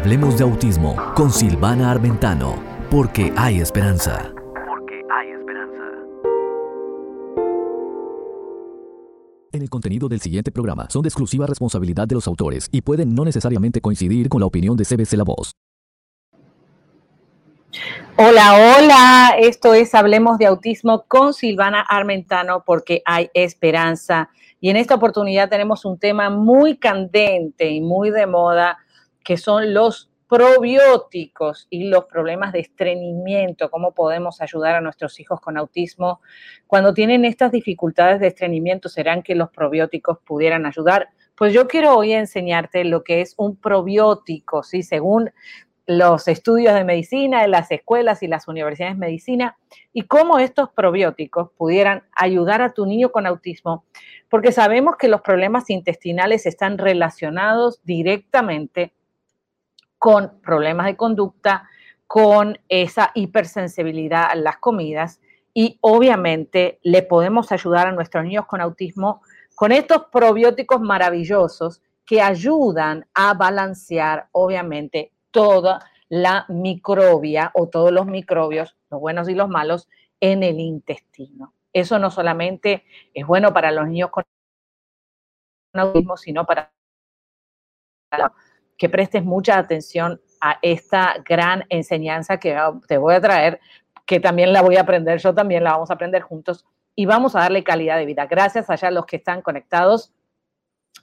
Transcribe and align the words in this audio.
Hablemos 0.00 0.38
de 0.38 0.44
autismo 0.44 0.96
con 1.14 1.30
Silvana 1.30 1.90
Armentano, 1.90 2.54
porque 2.90 3.34
hay 3.36 3.60
esperanza. 3.60 4.32
Porque 4.66 5.02
hay 5.12 5.28
esperanza. 5.28 5.82
En 9.52 9.60
el 9.60 9.68
contenido 9.68 10.08
del 10.08 10.22
siguiente 10.22 10.50
programa 10.50 10.88
son 10.88 11.02
de 11.02 11.08
exclusiva 11.08 11.46
responsabilidad 11.46 12.08
de 12.08 12.14
los 12.14 12.26
autores 12.26 12.70
y 12.72 12.80
pueden 12.80 13.14
no 13.14 13.26
necesariamente 13.26 13.82
coincidir 13.82 14.30
con 14.30 14.40
la 14.40 14.46
opinión 14.46 14.74
de 14.74 14.86
CBC 14.86 15.18
La 15.18 15.24
Voz. 15.24 15.52
Hola, 18.16 18.54
hola, 18.54 19.34
esto 19.38 19.74
es 19.74 19.94
Hablemos 19.94 20.38
de 20.38 20.46
Autismo 20.46 21.04
con 21.08 21.34
Silvana 21.34 21.82
Armentano 21.82 22.64
porque 22.64 23.02
hay 23.04 23.28
esperanza. 23.34 24.30
Y 24.62 24.70
en 24.70 24.78
esta 24.78 24.94
oportunidad 24.94 25.50
tenemos 25.50 25.84
un 25.84 25.98
tema 25.98 26.30
muy 26.30 26.78
candente 26.78 27.68
y 27.68 27.82
muy 27.82 28.08
de 28.08 28.26
moda, 28.26 28.78
que 29.24 29.36
son 29.36 29.74
los 29.74 30.10
probióticos 30.30 31.66
y 31.70 31.88
los 31.88 32.04
problemas 32.04 32.52
de 32.52 32.60
estreñimiento, 32.60 33.68
cómo 33.68 33.92
podemos 33.92 34.40
ayudar 34.40 34.76
a 34.76 34.80
nuestros 34.80 35.18
hijos 35.18 35.40
con 35.40 35.58
autismo. 35.58 36.20
Cuando 36.68 36.94
tienen 36.94 37.24
estas 37.24 37.50
dificultades 37.50 38.20
de 38.20 38.28
estreñimiento, 38.28 38.88
¿serán 38.88 39.24
que 39.24 39.34
los 39.34 39.50
probióticos 39.50 40.18
pudieran 40.24 40.66
ayudar? 40.66 41.08
Pues 41.34 41.52
yo 41.52 41.66
quiero 41.66 41.96
hoy 41.96 42.12
enseñarte 42.12 42.84
lo 42.84 43.02
que 43.02 43.22
es 43.22 43.34
un 43.38 43.56
probiótico, 43.56 44.62
¿sí? 44.62 44.84
Según 44.84 45.32
los 45.86 46.28
estudios 46.28 46.74
de 46.74 46.84
medicina 46.84 47.42
en 47.42 47.50
las 47.50 47.72
escuelas 47.72 48.22
y 48.22 48.28
las 48.28 48.46
universidades 48.46 48.94
de 48.94 49.00
medicina 49.00 49.58
y 49.92 50.02
cómo 50.02 50.38
estos 50.38 50.70
probióticos 50.70 51.50
pudieran 51.56 52.04
ayudar 52.12 52.62
a 52.62 52.72
tu 52.72 52.86
niño 52.86 53.10
con 53.10 53.26
autismo, 53.26 53.84
porque 54.28 54.52
sabemos 54.52 54.94
que 54.96 55.08
los 55.08 55.22
problemas 55.22 55.68
intestinales 55.70 56.46
están 56.46 56.78
relacionados 56.78 57.80
directamente 57.82 58.92
con 60.00 60.40
problemas 60.40 60.86
de 60.86 60.96
conducta, 60.96 61.68
con 62.06 62.58
esa 62.70 63.12
hipersensibilidad 63.14 64.30
a 64.30 64.34
las 64.34 64.56
comidas 64.56 65.20
y 65.52 65.76
obviamente 65.82 66.80
le 66.82 67.02
podemos 67.02 67.52
ayudar 67.52 67.86
a 67.86 67.92
nuestros 67.92 68.24
niños 68.24 68.46
con 68.46 68.62
autismo 68.62 69.20
con 69.54 69.72
estos 69.72 70.06
probióticos 70.06 70.80
maravillosos 70.80 71.82
que 72.06 72.22
ayudan 72.22 73.06
a 73.12 73.34
balancear 73.34 74.30
obviamente 74.32 75.12
toda 75.30 75.86
la 76.08 76.46
microbia 76.48 77.50
o 77.52 77.68
todos 77.68 77.92
los 77.92 78.06
microbios, 78.06 78.78
los 78.90 79.00
buenos 79.00 79.28
y 79.28 79.34
los 79.34 79.50
malos, 79.50 79.86
en 80.18 80.42
el 80.42 80.60
intestino. 80.60 81.52
Eso 81.74 81.98
no 81.98 82.10
solamente 82.10 82.84
es 83.12 83.26
bueno 83.26 83.52
para 83.52 83.70
los 83.70 83.86
niños 83.86 84.08
con 84.08 84.24
autismo, 85.74 86.16
sino 86.16 86.46
para 86.46 86.72
que 88.80 88.88
prestes 88.88 89.22
mucha 89.22 89.58
atención 89.58 90.22
a 90.40 90.58
esta 90.62 91.16
gran 91.28 91.66
enseñanza 91.68 92.40
que 92.40 92.56
te 92.88 92.96
voy 92.96 93.14
a 93.14 93.20
traer, 93.20 93.60
que 94.06 94.20
también 94.20 94.54
la 94.54 94.62
voy 94.62 94.76
a 94.76 94.80
aprender, 94.80 95.18
yo 95.18 95.34
también 95.34 95.64
la 95.64 95.72
vamos 95.72 95.90
a 95.90 95.94
aprender 95.94 96.22
juntos 96.22 96.64
y 96.96 97.04
vamos 97.04 97.36
a 97.36 97.40
darle 97.40 97.62
calidad 97.62 97.98
de 97.98 98.06
vida. 98.06 98.24
Gracias 98.24 98.70
allá 98.70 98.88
a 98.88 98.90
los 98.90 99.04
que 99.04 99.16
están 99.16 99.42
conectados 99.42 100.14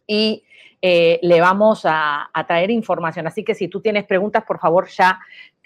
y 0.07 0.43
eh, 0.81 1.19
le 1.21 1.39
vamos 1.39 1.83
a, 1.85 2.31
traer 2.47 2.71
información. 2.71 3.27
Así 3.27 3.43
que 3.43 3.53
si 3.53 3.67
tú 3.67 3.79
tienes 3.79 4.05
preguntas, 4.05 4.43
por 4.43 4.57
favor 4.59 4.87
ya 4.87 5.19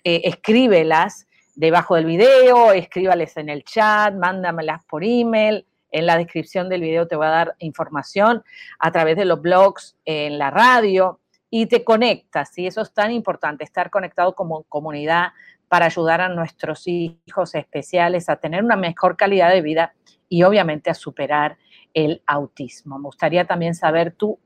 eh, 0.04 0.20
escríbelas 0.26 1.30
debajo 1.56 1.96
del 1.96 2.08
video, 2.08 2.74
escríbales 2.74 3.38
en 3.38 3.48
el 3.48 3.64
chat, 3.64 4.14
mándamelas 4.16 4.84
por 4.84 5.06
email. 5.06 5.66
En 5.92 6.06
la 6.06 6.18
descripción 6.18 6.68
del 6.68 6.82
video 6.82 7.08
te 7.08 7.16
voy 7.16 7.28
a 7.28 7.30
dar 7.30 7.56
información 7.60 8.44
a 8.80 8.92
través 8.92 9.16
de 9.16 9.24
los 9.24 9.42
blogs, 9.42 9.96
en 10.04 10.38
la 10.38 10.50
radio 10.50 11.21
y 11.52 11.68
te 11.68 11.84
conectas. 11.84 12.58
Y 12.58 12.66
eso 12.66 12.82
es 12.82 12.92
tan 12.94 13.12
importante, 13.12 13.64
estar 13.64 13.92
conectado 13.92 14.34
como 14.34 14.64
comunidad 14.64 15.34
para 15.68 15.86
ayudar 15.86 16.22
a 16.22 16.30
nuestros 16.30 16.88
hijos 16.88 17.54
especiales 17.54 18.30
a 18.30 18.38
tener 18.38 18.64
una 18.64 18.78
mejor 18.78 19.16
calidad 19.16 19.52
de 19.52 19.62
vida 19.62 19.94
y 20.28 20.44
obviamente 20.44 20.90
a 20.90 20.96
superar 20.96 21.58
el 21.94 22.24
autismo. 22.26 22.98
Me 22.98 23.04
gustaría 23.04 23.46
también 23.46 23.76
saber 23.76 24.14
tu 24.14 24.40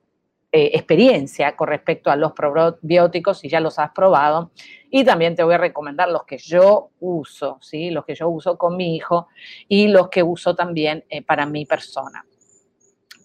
eh, 0.52 0.72
experiencia 0.74 1.56
con 1.56 1.68
respecto 1.68 2.10
a 2.10 2.16
los 2.16 2.34
probióticos, 2.34 3.40
si 3.40 3.50
ya 3.50 3.60
los 3.60 3.78
has 3.78 3.92
probado. 3.92 4.52
Y 4.90 5.04
también 5.04 5.36
te 5.36 5.44
voy 5.44 5.54
a 5.54 5.60
recomendar 5.60 6.10
los 6.10 6.24
que 6.24 6.38
yo 6.38 6.90
uso, 7.00 7.60
¿sí? 7.62 7.92
los 7.92 8.06
que 8.06 8.16
yo 8.16 8.30
uso 8.30 8.58
con 8.58 8.76
mi 8.76 8.96
hijo 8.96 9.28
y 9.68 9.88
los 9.90 10.10
que 10.10 10.24
uso 10.24 10.56
también 10.56 11.06
eh, 11.10 11.22
para 11.22 11.46
mi 11.46 11.66
persona 11.66 12.26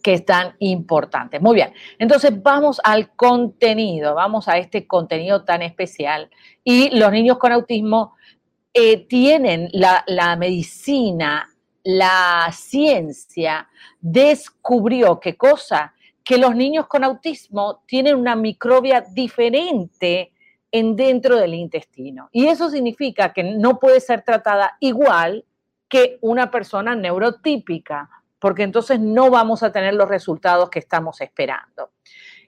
que 0.02 0.14
es 0.14 0.24
tan 0.24 0.54
importante. 0.58 1.40
Muy 1.40 1.54
bien, 1.54 1.72
entonces 1.98 2.42
vamos 2.42 2.80
al 2.84 3.14
contenido, 3.14 4.14
vamos 4.14 4.48
a 4.48 4.58
este 4.58 4.86
contenido 4.86 5.44
tan 5.44 5.62
especial. 5.62 6.30
Y 6.64 6.96
los 6.96 7.12
niños 7.12 7.38
con 7.38 7.52
autismo 7.52 8.14
eh, 8.72 9.06
tienen 9.06 9.68
la, 9.72 10.04
medicina 10.38 11.48
la 11.82 12.50
ciencia 12.52 13.68
descubrió 14.00 15.18
qué 15.18 15.36
cosa, 15.36 15.94
que 16.22 16.38
los 16.38 16.54
niños 16.54 16.86
con 16.86 17.02
autismo 17.02 17.82
tienen 17.86 18.14
una 18.16 18.36
microbia 18.36 19.00
diferente 19.00 20.32
en 20.70 20.94
dentro 20.94 21.36
del 21.36 21.54
intestino. 21.54 22.28
Y 22.32 22.46
eso 22.46 22.70
significa 22.70 23.32
que 23.32 23.42
no 23.42 23.80
puede 23.80 24.00
ser 24.00 24.22
tratada 24.22 24.76
igual 24.78 25.44
que 25.88 26.18
una 26.20 26.50
persona 26.50 26.94
neurotípica, 26.94 28.08
porque 28.40 28.64
entonces 28.64 28.98
no 28.98 29.30
vamos 29.30 29.62
a 29.62 29.70
tener 29.70 29.94
los 29.94 30.08
resultados 30.08 30.70
que 30.70 30.80
estamos 30.80 31.20
esperando. 31.20 31.90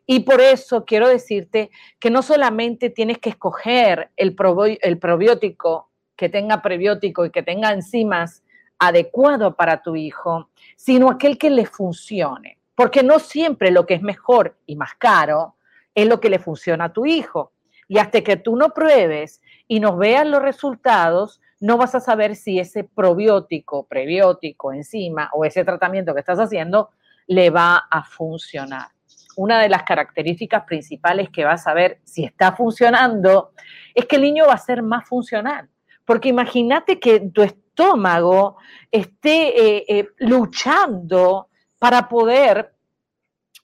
Y 0.07 0.21
por 0.21 0.41
eso 0.41 0.85
quiero 0.85 1.09
decirte 1.09 1.71
que 2.01 2.11
no 2.11 2.23
solamente 2.23 2.91
tienes 2.91 3.19
que 3.19 3.31
escoger 3.31 4.11
el, 4.17 4.35
probiótico 4.35 5.91
que 6.17 6.29
tenga 6.29 6.61
prebiótico 6.61 7.25
y 7.25 7.31
que 7.31 7.43
tenga 7.43 7.73
enzimas 7.73 8.43
adecuado 8.79 9.55
para 9.55 9.83
tu 9.83 9.95
hijo, 9.95 10.51
sino 10.77 11.09
aquel 11.09 11.39
que 11.39 11.51
le 11.51 11.67
funcione. 11.67 12.59
Porque 12.75 13.03
no 13.03 13.21
siempre 13.21 13.71
lo 13.71 13.87
que 13.87 13.95
es 13.95 14.03
mejor 14.03 14.57
y 14.67 14.75
más 14.75 14.95
caro 14.95 15.57
es 15.95 16.09
lo 16.09 16.21
que 16.21 16.31
le 16.31 16.39
funciona 16.39 16.87
a 16.87 16.93
tu 16.93 17.07
hijo. 17.07 17.53
Y 17.87 17.99
hasta 17.99 18.23
que 18.23 18.37
tú 18.37 18.57
no 18.57 18.71
pruebes 18.71 19.41
y 19.69 19.79
nos 19.79 19.99
veas 19.99 20.27
los 20.27 20.43
resultados, 20.43 21.41
no 21.63 21.77
vas 21.77 21.95
a 21.95 22.01
saber 22.01 22.35
si 22.35 22.59
ese 22.59 22.83
probiótico, 22.83 23.87
prebiótico, 23.87 24.73
enzima 24.73 25.31
o 25.33 25.45
ese 25.45 25.65
tratamiento 25.65 26.13
que 26.13 26.19
estás 26.19 26.41
haciendo 26.41 26.91
le 27.29 27.51
va 27.51 27.87
a 27.89 28.03
funcionar. 28.03 28.89
Una 29.37 29.61
de 29.61 29.69
las 29.69 29.85
características 29.85 30.65
principales 30.65 31.31
que 31.31 31.45
vas 31.45 31.69
a 31.69 31.73
ver 31.73 32.01
si 32.03 32.25
está 32.25 32.51
funcionando 32.53 33.53
es 33.95 34.07
que 34.07 34.17
el 34.17 34.23
niño 34.23 34.47
va 34.49 34.55
a 34.55 34.59
ser 34.59 34.83
más 34.83 35.09
funcional. 35.09 35.69
Porque 36.05 36.31
imagínate 36.31 36.99
que 36.99 37.21
tu, 37.21 37.43
estómago 37.43 38.57
esté 38.91 39.77
eh, 39.77 39.85
eh, 39.89 40.09
luchando 40.19 41.49
para 41.79 42.09
poder 42.09 42.75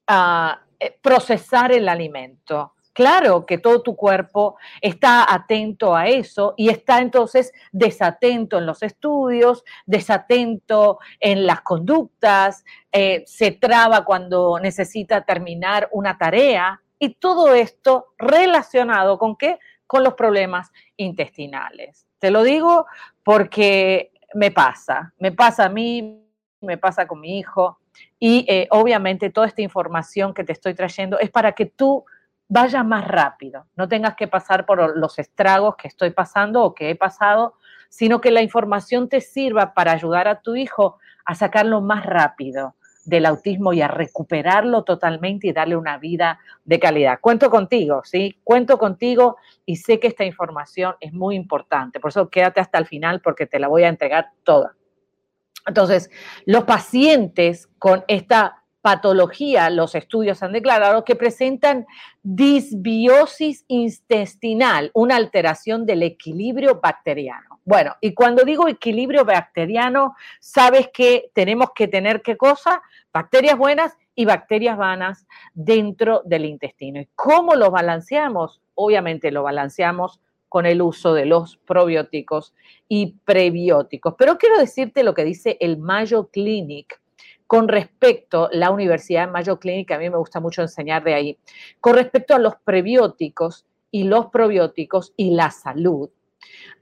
ah, 0.07 0.63
eh, 0.79 0.97
procesar 1.03 1.73
el 1.73 1.89
alimento. 1.89 2.75
Claro 2.99 3.47
que 3.47 3.59
todo 3.59 3.81
tu 3.81 3.95
cuerpo 3.95 4.57
está 4.81 5.33
atento 5.33 5.95
a 5.95 6.09
eso 6.09 6.55
y 6.57 6.69
está 6.69 6.99
entonces 6.99 7.53
desatento 7.71 8.59
en 8.59 8.67
los 8.67 8.83
estudios, 8.83 9.63
desatento 9.87 10.99
en 11.21 11.47
las 11.47 11.61
conductas, 11.61 12.65
se 13.25 13.53
traba 13.53 14.05
cuando 14.05 14.59
necesita 14.59 15.25
terminar 15.25 15.89
una 15.93 16.19
tarea 16.19 16.83
y 16.99 17.15
todo 17.15 17.55
esto 17.55 18.07
relacionado 18.19 19.17
con 19.17 19.37
qué? 19.37 19.61
Con 19.87 20.03
los 20.03 20.15
problemas 20.15 20.73
intestinales. 20.97 22.09
Te 22.19 22.33
lo 22.33 22.43
digo 22.43 22.87
porque 23.23 24.11
me 24.35 24.51
pasa, 24.51 25.15
me 25.21 25.31
pasa 25.31 25.67
a 25.67 25.69
mí, 25.69 26.21
me 26.61 26.79
pasa 26.79 27.07
con 27.07 27.21
mi 27.21 27.39
hijo 27.39 27.79
y 28.19 28.45
eh, 28.49 28.67
obviamente 28.73 29.31
toda 29.31 29.47
esta 29.47 29.63
información 29.63 30.35
que 30.35 30.43
te 30.43 30.53
estoy 30.53 30.75
trayendo 30.75 31.21
es 31.21 31.31
para 31.31 31.53
que 31.53 31.67
tú 31.67 32.05
vayas 32.49 32.85
más 32.85 33.06
rápido, 33.06 33.67
no 33.77 33.89
tengas 33.89 34.15
que 34.17 34.27
pasar 34.27 34.67
por 34.67 34.97
los 34.97 35.19
estragos 35.19 35.77
que 35.77 35.89
estoy 35.89 36.11
pasando 36.11 36.65
o 36.65 36.75
que 36.75 36.91
he 36.91 36.97
pasado, 36.97 37.55
sino 37.89 38.21
que 38.21 38.31
la 38.31 38.43
información 38.43 39.09
te 39.09 39.21
sirva 39.21 39.75
para 39.75 39.93
ayudar 39.93 40.29
a 40.29 40.41
tu 40.41 40.56
hijo 40.56 40.99
a 41.25 41.35
sacarlo 41.35 41.81
más 41.81 42.05
rápido 42.06 42.75
del 43.05 43.27
autismo 43.27 43.73
y 43.73 43.81
a 43.81 43.89
recuperarlo 43.89 44.85
totalmente 44.85 45.47
y 45.47 45.53
darle 45.53 45.77
una 45.77 45.99
vida 45.99 46.39
de 46.65 46.79
calidad. 46.79 47.19
Cuento 47.21 47.49
contigo, 47.49 48.03
¿sí? 48.05 48.39
Cuento 48.45 48.79
contigo 48.79 49.37
y 49.65 49.77
sé 49.77 49.99
que 49.99 50.09
esta 50.09 50.25
información 50.25 50.94
es 51.01 51.12
muy 51.12 51.35
importante. 51.35 52.01
Por 52.01 52.11
eso 52.11 52.29
quédate 52.29 52.61
hasta 52.61 52.79
el 52.79 52.87
final 52.87 53.21
porque 53.23 53.47
te 53.47 53.59
la 53.59 53.69
voy 53.69 53.85
a 53.85 53.89
entregar 53.89 54.29
toda. 54.44 54.75
Entonces, 55.67 56.11
los 56.44 56.65
pacientes 56.65 57.69
con 57.79 58.05
esta 58.09 58.57
patología, 58.81 59.71
los 59.71 59.95
estudios 59.95 60.43
han 60.43 60.53
declarado 60.53 61.05
que 61.05 61.17
presentan 61.17 61.87
disbiosis 62.23 63.65
intestinal, 63.69 64.91
una 64.95 65.17
alteración 65.17 65.85
del 65.87 66.03
equilibrio 66.03 66.81
bacteriano. 66.81 67.61
Bueno, 67.65 67.97
y 68.01 68.15
cuando 68.15 68.45
digo 68.45 68.67
equilibrio 68.69 69.25
bacteriano, 69.25 70.15
sabes 70.41 70.89
que 70.93 71.31
tenemos 71.35 71.71
que 71.75 71.89
tener 71.89 72.23
qué 72.23 72.37
cosa? 72.37 72.83
Bacterias 73.13 73.59
buenas 73.59 73.97
y 74.15 74.25
bacterias 74.25 74.79
vanas 74.79 75.27
dentro 75.53 76.23
del 76.25 76.47
intestino. 76.47 77.01
¿Y 77.01 77.09
cómo 77.15 77.57
los 77.57 77.71
balanceamos? 77.71 78.61
obviamente 78.79 79.33
lo 79.33 79.43
balanceamos 79.43 80.21
con 80.49 80.65
el 80.65 80.81
uso 80.81 81.13
de 81.13 81.27
los 81.27 81.57
probióticos 81.59 82.55
y 82.89 83.17
prebióticos. 83.25 84.15
Pero 84.17 84.39
quiero 84.39 84.57
decirte 84.57 85.03
lo 85.03 85.15
que 85.15 85.25
dice 85.25 85.59
el 85.61 85.79
Mayo 85.79 86.29
Clinic 86.29 87.01
con 87.49 87.67
respecto, 87.67 88.45
a 88.45 88.50
la 88.53 88.71
Universidad 88.71 89.27
de 89.27 89.33
Mayo 89.33 89.59
Clinic, 89.59 89.91
a 89.91 89.99
mí 89.99 90.11
me 90.11 90.19
gusta 90.19 90.39
mucho 90.39 90.61
enseñar 90.61 91.03
de 91.03 91.15
ahí, 91.15 91.39
con 91.81 91.95
respecto 91.95 92.35
a 92.35 92.39
los 92.39 92.56
prebióticos 92.56 93.65
y 93.91 94.05
los 94.05 94.27
probióticos 94.27 95.15
y 95.17 95.31
la 95.31 95.50
salud. 95.50 96.11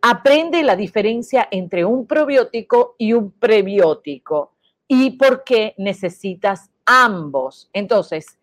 Aprende 0.02 0.64
la 0.64 0.74
diferencia 0.74 1.46
entre 1.52 1.84
un 1.84 2.04
probiótico 2.08 2.96
y 2.98 3.12
un 3.12 3.30
prebiótico 3.30 4.54
y 4.88 5.12
por 5.12 5.44
qué 5.44 5.74
necesitas 5.78 6.70
ambos. 6.84 7.70
Entonces, 7.72 8.40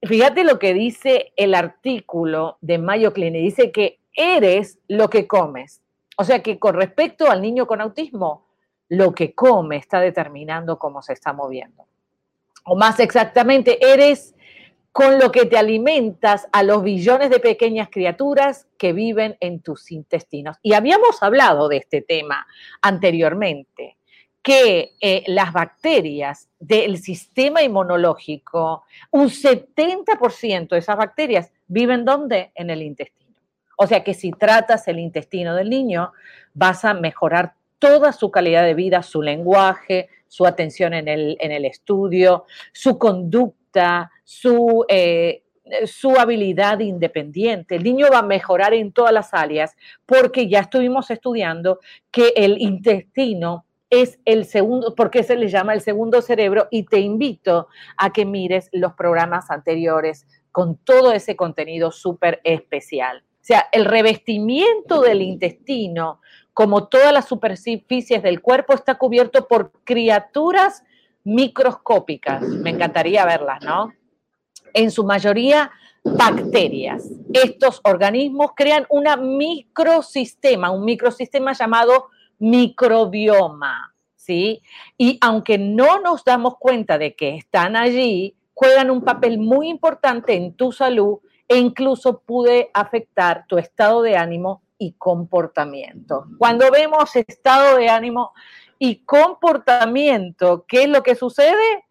fíjate 0.00 0.44
lo 0.44 0.60
que 0.60 0.74
dice 0.74 1.32
el 1.34 1.56
artículo 1.56 2.58
de 2.60 2.78
Mayo 2.78 3.12
Clinic. 3.12 3.42
Dice 3.42 3.72
que 3.72 3.98
eres 4.14 4.78
lo 4.86 5.10
que 5.10 5.26
comes. 5.26 5.82
O 6.16 6.22
sea 6.22 6.40
que 6.40 6.60
con 6.60 6.76
respecto 6.76 7.28
al 7.28 7.42
niño 7.42 7.66
con 7.66 7.80
autismo, 7.80 8.47
lo 8.88 9.14
que 9.14 9.34
come 9.34 9.76
está 9.76 10.00
determinando 10.00 10.78
cómo 10.78 11.02
se 11.02 11.12
está 11.12 11.32
moviendo. 11.32 11.86
O 12.64 12.76
más 12.76 13.00
exactamente, 13.00 13.78
eres 13.80 14.34
con 14.92 15.18
lo 15.18 15.30
que 15.30 15.46
te 15.46 15.56
alimentas 15.56 16.48
a 16.52 16.62
los 16.62 16.82
billones 16.82 17.30
de 17.30 17.38
pequeñas 17.38 17.88
criaturas 17.90 18.66
que 18.76 18.92
viven 18.92 19.36
en 19.40 19.60
tus 19.60 19.92
intestinos. 19.92 20.56
Y 20.62 20.72
habíamos 20.72 21.22
hablado 21.22 21.68
de 21.68 21.76
este 21.76 22.02
tema 22.02 22.46
anteriormente, 22.82 23.96
que 24.42 24.94
eh, 25.00 25.24
las 25.26 25.52
bacterias 25.52 26.48
del 26.58 26.98
sistema 26.98 27.62
inmunológico, 27.62 28.84
un 29.10 29.28
70% 29.28 30.68
de 30.68 30.78
esas 30.78 30.96
bacterias 30.96 31.52
viven 31.66 32.04
¿dónde? 32.04 32.50
En 32.54 32.70
el 32.70 32.82
intestino. 32.82 33.36
O 33.76 33.86
sea 33.86 34.02
que 34.02 34.14
si 34.14 34.32
tratas 34.32 34.88
el 34.88 34.98
intestino 34.98 35.54
del 35.54 35.70
niño, 35.70 36.12
vas 36.54 36.84
a 36.84 36.94
mejorar 36.94 37.54
toda 37.78 38.12
su 38.12 38.30
calidad 38.30 38.64
de 38.64 38.74
vida, 38.74 39.02
su 39.02 39.22
lenguaje, 39.22 40.08
su 40.26 40.46
atención 40.46 40.94
en 40.94 41.08
el, 41.08 41.36
en 41.40 41.52
el 41.52 41.64
estudio, 41.64 42.44
su 42.72 42.98
conducta, 42.98 44.10
su, 44.24 44.84
eh, 44.88 45.42
su 45.86 46.16
habilidad 46.18 46.80
independiente. 46.80 47.76
El 47.76 47.84
niño 47.84 48.08
va 48.12 48.18
a 48.18 48.22
mejorar 48.22 48.74
en 48.74 48.92
todas 48.92 49.12
las 49.12 49.34
áreas 49.34 49.76
porque 50.06 50.48
ya 50.48 50.60
estuvimos 50.60 51.10
estudiando 51.10 51.78
que 52.10 52.32
el 52.36 52.60
intestino 52.60 53.64
es 53.90 54.18
el 54.24 54.44
segundo, 54.44 54.94
porque 54.94 55.22
se 55.22 55.36
le 55.36 55.48
llama 55.48 55.72
el 55.72 55.80
segundo 55.80 56.20
cerebro 56.20 56.68
y 56.70 56.84
te 56.84 57.00
invito 57.00 57.68
a 57.96 58.12
que 58.12 58.26
mires 58.26 58.68
los 58.72 58.92
programas 58.92 59.50
anteriores 59.50 60.26
con 60.52 60.76
todo 60.76 61.12
ese 61.12 61.36
contenido 61.36 61.90
súper 61.90 62.40
especial. 62.44 63.24
O 63.40 63.44
sea, 63.48 63.66
el 63.72 63.86
revestimiento 63.86 65.00
del 65.00 65.22
intestino 65.22 66.20
como 66.58 66.88
todas 66.88 67.12
las 67.12 67.28
superficies 67.28 68.20
del 68.20 68.42
cuerpo, 68.42 68.74
está 68.74 68.96
cubierto 68.96 69.46
por 69.46 69.70
criaturas 69.84 70.82
microscópicas. 71.22 72.42
Me 72.42 72.70
encantaría 72.70 73.24
verlas, 73.24 73.62
¿no? 73.62 73.92
En 74.74 74.90
su 74.90 75.04
mayoría, 75.04 75.70
bacterias. 76.02 77.08
Estos 77.32 77.80
organismos 77.84 78.54
crean 78.56 78.86
un 78.88 79.04
microsistema, 79.36 80.72
un 80.72 80.84
microsistema 80.84 81.52
llamado 81.52 82.08
microbioma, 82.40 83.94
¿sí? 84.16 84.60
Y 84.96 85.16
aunque 85.20 85.58
no 85.58 86.00
nos 86.00 86.24
damos 86.24 86.56
cuenta 86.58 86.98
de 86.98 87.14
que 87.14 87.36
están 87.36 87.76
allí, 87.76 88.34
juegan 88.52 88.90
un 88.90 89.04
papel 89.04 89.38
muy 89.38 89.68
importante 89.68 90.34
en 90.34 90.54
tu 90.54 90.72
salud 90.72 91.20
e 91.46 91.56
incluso 91.56 92.18
puede 92.18 92.68
afectar 92.74 93.44
tu 93.46 93.58
estado 93.58 94.02
de 94.02 94.16
ánimo 94.16 94.62
y 94.78 94.92
comportamiento. 94.92 96.26
Cuando 96.38 96.70
vemos 96.70 97.14
estado 97.16 97.76
de 97.76 97.88
ánimo 97.88 98.32
y 98.78 99.04
comportamiento, 99.04 100.64
¿qué 100.66 100.84
es 100.84 100.88
lo 100.88 101.02
que 101.02 101.14
sucede? 101.14 101.84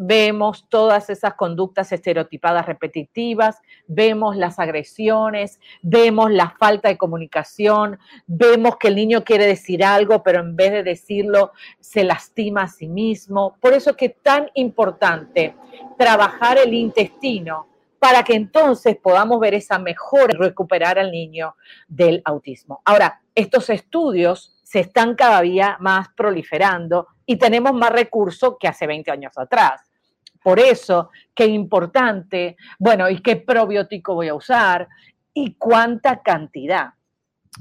Vemos 0.00 0.68
todas 0.68 1.10
esas 1.10 1.34
conductas 1.34 1.90
estereotipadas 1.90 2.66
repetitivas, 2.66 3.60
vemos 3.88 4.36
las 4.36 4.60
agresiones, 4.60 5.58
vemos 5.82 6.30
la 6.30 6.50
falta 6.50 6.88
de 6.88 6.96
comunicación, 6.96 7.98
vemos 8.24 8.76
que 8.76 8.88
el 8.88 8.94
niño 8.94 9.24
quiere 9.24 9.46
decir 9.46 9.82
algo, 9.82 10.22
pero 10.22 10.38
en 10.38 10.54
vez 10.54 10.70
de 10.70 10.82
decirlo, 10.84 11.50
se 11.80 12.04
lastima 12.04 12.62
a 12.62 12.68
sí 12.68 12.86
mismo. 12.86 13.56
Por 13.60 13.72
eso 13.72 13.90
es 13.90 13.96
que 13.96 14.06
es 14.06 14.22
tan 14.22 14.48
importante 14.54 15.56
trabajar 15.96 16.58
el 16.58 16.74
intestino 16.74 17.66
para 17.98 18.22
que 18.22 18.34
entonces 18.34 18.96
podamos 18.96 19.40
ver 19.40 19.54
esa 19.54 19.78
mejora 19.78 20.34
y 20.34 20.38
recuperar 20.38 20.98
al 20.98 21.10
niño 21.10 21.56
del 21.86 22.22
autismo. 22.24 22.80
Ahora, 22.84 23.20
estos 23.34 23.70
estudios 23.70 24.58
se 24.62 24.80
están 24.80 25.14
cada 25.14 25.40
día 25.40 25.76
más 25.80 26.08
proliferando 26.16 27.08
y 27.26 27.36
tenemos 27.36 27.72
más 27.72 27.90
recursos 27.90 28.56
que 28.58 28.68
hace 28.68 28.86
20 28.86 29.10
años 29.10 29.32
atrás. 29.36 29.82
Por 30.42 30.60
eso, 30.60 31.10
qué 31.34 31.46
importante, 31.46 32.56
bueno, 32.78 33.08
¿y 33.08 33.20
qué 33.20 33.36
probiótico 33.36 34.14
voy 34.14 34.28
a 34.28 34.34
usar? 34.34 34.88
¿Y 35.34 35.54
cuánta 35.54 36.22
cantidad? 36.22 36.90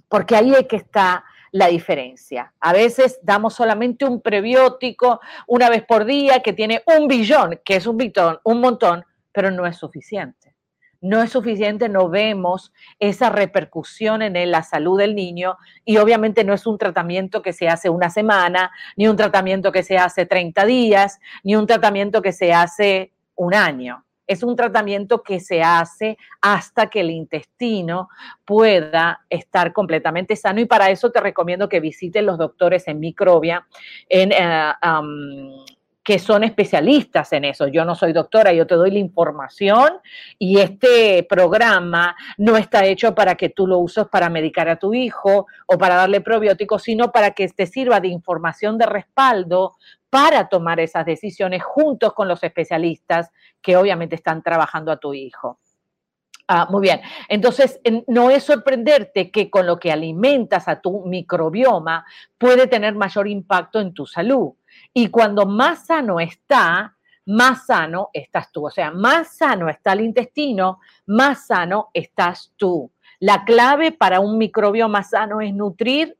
Porque 0.07 0.35
ahí 0.35 0.53
es 0.53 0.67
que 0.67 0.77
está 0.77 1.23
la 1.51 1.67
diferencia. 1.67 2.53
A 2.59 2.73
veces 2.73 3.19
damos 3.23 3.55
solamente 3.55 4.05
un 4.05 4.21
prebiótico 4.21 5.19
una 5.47 5.69
vez 5.69 5.83
por 5.85 6.05
día 6.05 6.41
que 6.41 6.53
tiene 6.53 6.83
un 6.85 7.07
billón, 7.07 7.59
que 7.65 7.77
es 7.77 7.87
un, 7.87 7.97
bitón, 7.97 8.39
un 8.43 8.61
montón, 8.61 9.03
pero 9.37 9.51
no 9.51 9.67
es 9.67 9.77
suficiente. 9.77 10.55
No 10.99 11.21
es 11.21 11.31
suficiente, 11.31 11.89
no 11.89 12.09
vemos 12.09 12.73
esa 12.97 13.29
repercusión 13.29 14.23
en 14.23 14.49
la 14.49 14.63
salud 14.63 14.97
del 14.97 15.13
niño 15.13 15.57
y 15.85 15.97
obviamente 15.97 16.43
no 16.43 16.55
es 16.55 16.65
un 16.65 16.79
tratamiento 16.79 17.43
que 17.43 17.53
se 17.53 17.69
hace 17.69 17.87
una 17.91 18.09
semana, 18.09 18.71
ni 18.95 19.07
un 19.07 19.15
tratamiento 19.15 19.71
que 19.71 19.83
se 19.83 19.99
hace 19.99 20.25
30 20.25 20.65
días, 20.65 21.19
ni 21.43 21.55
un 21.55 21.67
tratamiento 21.67 22.23
que 22.23 22.31
se 22.31 22.51
hace 22.51 23.13
un 23.35 23.53
año. 23.53 24.03
Es 24.25 24.41
un 24.41 24.55
tratamiento 24.55 25.21
que 25.21 25.39
se 25.39 25.61
hace 25.61 26.17
hasta 26.41 26.87
que 26.87 27.01
el 27.01 27.11
intestino 27.11 28.09
pueda 28.43 29.23
estar 29.29 29.71
completamente 29.71 30.35
sano 30.35 30.61
y 30.61 30.65
para 30.65 30.89
eso 30.89 31.11
te 31.11 31.21
recomiendo 31.21 31.69
que 31.69 31.79
visites 31.79 32.23
los 32.23 32.39
doctores 32.39 32.87
en 32.87 32.99
microbia, 32.99 33.67
en 34.09 34.31
eh, 34.31 34.73
que 36.07 36.19
son 36.19 36.45
especialistas 36.45 37.33
en 37.33 37.43
eso. 37.43 37.67
Yo 37.67 37.83
no 37.83 37.93
soy 37.93 38.13
doctora, 38.13 38.53
yo 38.53 38.65
te 38.65 38.75
doy 38.75 38.91
la 38.91 38.99
información 38.99 39.99
y 40.39 40.61
este 40.61 41.21
programa 41.23 42.15
no 42.37 42.55
está 42.55 42.85
hecho 42.85 43.13
para 43.13 43.35
que 43.35 43.49
tú 43.49 43.67
lo 43.67 43.79
uses 43.79 44.05
para 44.07 44.29
medicar 44.29 44.69
a 44.69 44.77
tu 44.77 44.93
hijo 44.93 45.47
o 45.65 45.77
para 45.77 45.95
darle 45.95 46.21
probióticos, 46.21 46.83
sino 46.83 47.11
para 47.11 47.31
que 47.31 47.49
te 47.49 47.65
sirva 47.65 47.99
de 47.99 48.07
información 48.07 48.77
de 48.77 48.85
respaldo 48.85 49.75
para 50.09 50.47
tomar 50.47 50.79
esas 50.79 51.05
decisiones 51.05 51.61
juntos 51.61 52.13
con 52.13 52.29
los 52.29 52.41
especialistas 52.41 53.29
que 53.61 53.75
obviamente 53.75 54.15
están 54.15 54.41
trabajando 54.41 54.93
a 54.93 54.97
tu 55.01 55.13
hijo. 55.13 55.59
Ah, 56.47 56.65
muy 56.69 56.83
bien. 56.83 57.01
Entonces, 57.27 57.81
no 58.07 58.29
es 58.29 58.45
sorprenderte 58.45 59.29
que 59.31 59.49
con 59.49 59.65
lo 59.65 59.77
que 59.77 59.91
alimentas 59.91 60.69
a 60.69 60.79
tu 60.79 61.05
microbioma 61.05 62.05
puede 62.37 62.67
tener 62.67 62.95
mayor 62.95 63.27
impacto 63.27 63.81
en 63.81 63.93
tu 63.93 64.05
salud. 64.05 64.53
Y 64.93 65.09
cuando 65.09 65.45
más 65.45 65.85
sano 65.87 66.19
está, 66.19 66.97
más 67.25 67.65
sano 67.65 68.09
estás 68.13 68.51
tú. 68.51 68.67
O 68.67 68.71
sea, 68.71 68.91
más 68.91 69.37
sano 69.37 69.69
está 69.69 69.93
el 69.93 70.01
intestino, 70.01 70.79
más 71.05 71.47
sano 71.47 71.89
estás 71.93 72.53
tú. 72.57 72.91
La 73.19 73.45
clave 73.45 73.91
para 73.91 74.19
un 74.19 74.37
microbio 74.37 74.87
más 74.89 75.11
sano 75.11 75.41
es 75.41 75.53
nutrir 75.53 76.17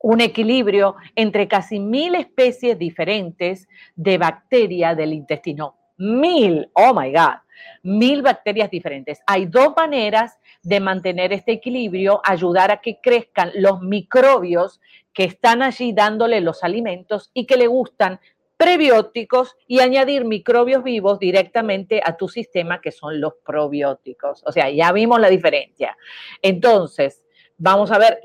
un 0.00 0.20
equilibrio 0.20 0.96
entre 1.14 1.48
casi 1.48 1.78
mil 1.78 2.14
especies 2.14 2.78
diferentes 2.78 3.68
de 3.94 4.18
bacterias 4.18 4.96
del 4.96 5.12
intestino. 5.12 5.76
Mil, 5.96 6.68
oh 6.74 6.92
my 6.92 7.12
God, 7.12 7.36
mil 7.84 8.22
bacterias 8.22 8.70
diferentes. 8.70 9.20
Hay 9.26 9.46
dos 9.46 9.74
maneras 9.76 10.38
de 10.62 10.80
mantener 10.80 11.32
este 11.32 11.52
equilibrio, 11.52 12.20
ayudar 12.24 12.70
a 12.72 12.80
que 12.80 12.98
crezcan 13.00 13.52
los 13.54 13.80
microbios 13.80 14.80
que 15.12 15.24
están 15.24 15.62
allí 15.62 15.92
dándole 15.92 16.40
los 16.40 16.64
alimentos 16.64 17.30
y 17.34 17.46
que 17.46 17.56
le 17.56 17.66
gustan 17.66 18.20
prebióticos 18.56 19.56
y 19.66 19.80
añadir 19.80 20.24
microbios 20.24 20.84
vivos 20.84 21.18
directamente 21.18 22.00
a 22.04 22.16
tu 22.16 22.28
sistema, 22.28 22.80
que 22.80 22.92
son 22.92 23.20
los 23.20 23.34
probióticos. 23.44 24.42
O 24.46 24.52
sea, 24.52 24.70
ya 24.70 24.92
vimos 24.92 25.20
la 25.20 25.28
diferencia. 25.28 25.96
Entonces, 26.40 27.24
vamos 27.58 27.90
a 27.90 27.98
ver 27.98 28.20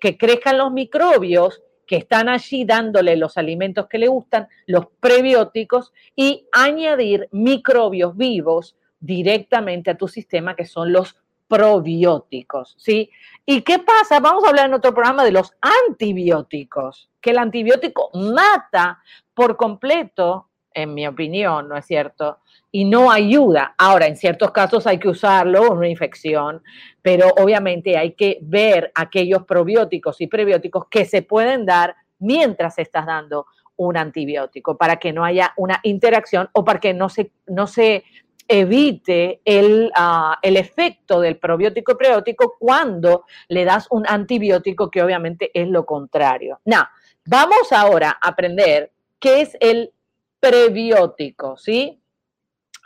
que, 0.00 0.18
crezcan 0.18 0.58
los 0.58 0.72
microbios 0.72 1.62
que 1.86 1.96
están 1.96 2.28
allí 2.28 2.64
dándole 2.64 3.16
los 3.16 3.38
alimentos 3.38 3.86
que 3.86 3.98
le 3.98 4.08
gustan, 4.08 4.48
los 4.66 4.88
prebióticos, 5.00 5.92
y 6.16 6.48
añadir 6.52 7.28
microbios 7.30 8.16
vivos 8.16 8.76
directamente 9.00 9.92
a 9.92 9.96
tu 9.96 10.08
sistema, 10.08 10.56
que 10.56 10.66
son 10.66 10.92
los 10.92 11.16
probióticos, 11.48 12.76
¿sí? 12.78 13.10
¿Y 13.46 13.62
qué 13.62 13.78
pasa? 13.78 14.20
Vamos 14.20 14.44
a 14.44 14.50
hablar 14.50 14.66
en 14.66 14.74
otro 14.74 14.92
programa 14.92 15.24
de 15.24 15.32
los 15.32 15.54
antibióticos, 15.88 17.10
que 17.20 17.30
el 17.30 17.38
antibiótico 17.38 18.10
mata 18.14 19.02
por 19.34 19.56
completo 19.56 20.48
en 20.74 20.94
mi 20.94 21.06
opinión, 21.06 21.68
¿no 21.68 21.76
es 21.76 21.86
cierto? 21.86 22.38
Y 22.70 22.84
no 22.84 23.10
ayuda. 23.10 23.74
Ahora, 23.78 24.06
en 24.06 24.16
ciertos 24.16 24.50
casos 24.52 24.86
hay 24.86 24.98
que 24.98 25.08
usarlo, 25.08 25.72
una 25.72 25.88
infección, 25.88 26.62
pero 27.02 27.28
obviamente 27.38 27.96
hay 27.96 28.12
que 28.12 28.38
ver 28.42 28.92
aquellos 28.94 29.44
probióticos 29.44 30.20
y 30.20 30.26
prebióticos 30.26 30.86
que 30.90 31.04
se 31.04 31.22
pueden 31.22 31.64
dar 31.64 31.96
mientras 32.18 32.78
estás 32.78 33.06
dando 33.06 33.46
un 33.76 33.96
antibiótico, 33.96 34.76
para 34.76 34.96
que 34.96 35.12
no 35.12 35.24
haya 35.24 35.54
una 35.56 35.80
interacción 35.84 36.50
o 36.52 36.64
para 36.64 36.80
que 36.80 36.92
no 36.92 37.08
se, 37.08 37.30
no 37.46 37.66
se 37.66 38.04
evite 38.48 39.40
el, 39.44 39.92
ah, 39.94 40.38
el 40.42 40.56
efecto 40.56 41.20
del 41.20 41.36
probiótico 41.36 41.96
prebiótico 41.96 42.56
cuando 42.58 43.26
le 43.48 43.64
das 43.64 43.86
un 43.90 44.06
antibiótico, 44.08 44.90
que 44.90 45.02
obviamente 45.02 45.50
es 45.52 45.68
lo 45.68 45.84
contrario. 45.84 46.60
Now, 46.64 46.84
vamos 47.26 47.70
ahora 47.72 48.18
a 48.20 48.28
aprender 48.28 48.90
qué 49.20 49.42
es 49.42 49.56
el 49.60 49.92
prebiótico, 50.40 51.56
¿sí? 51.58 52.00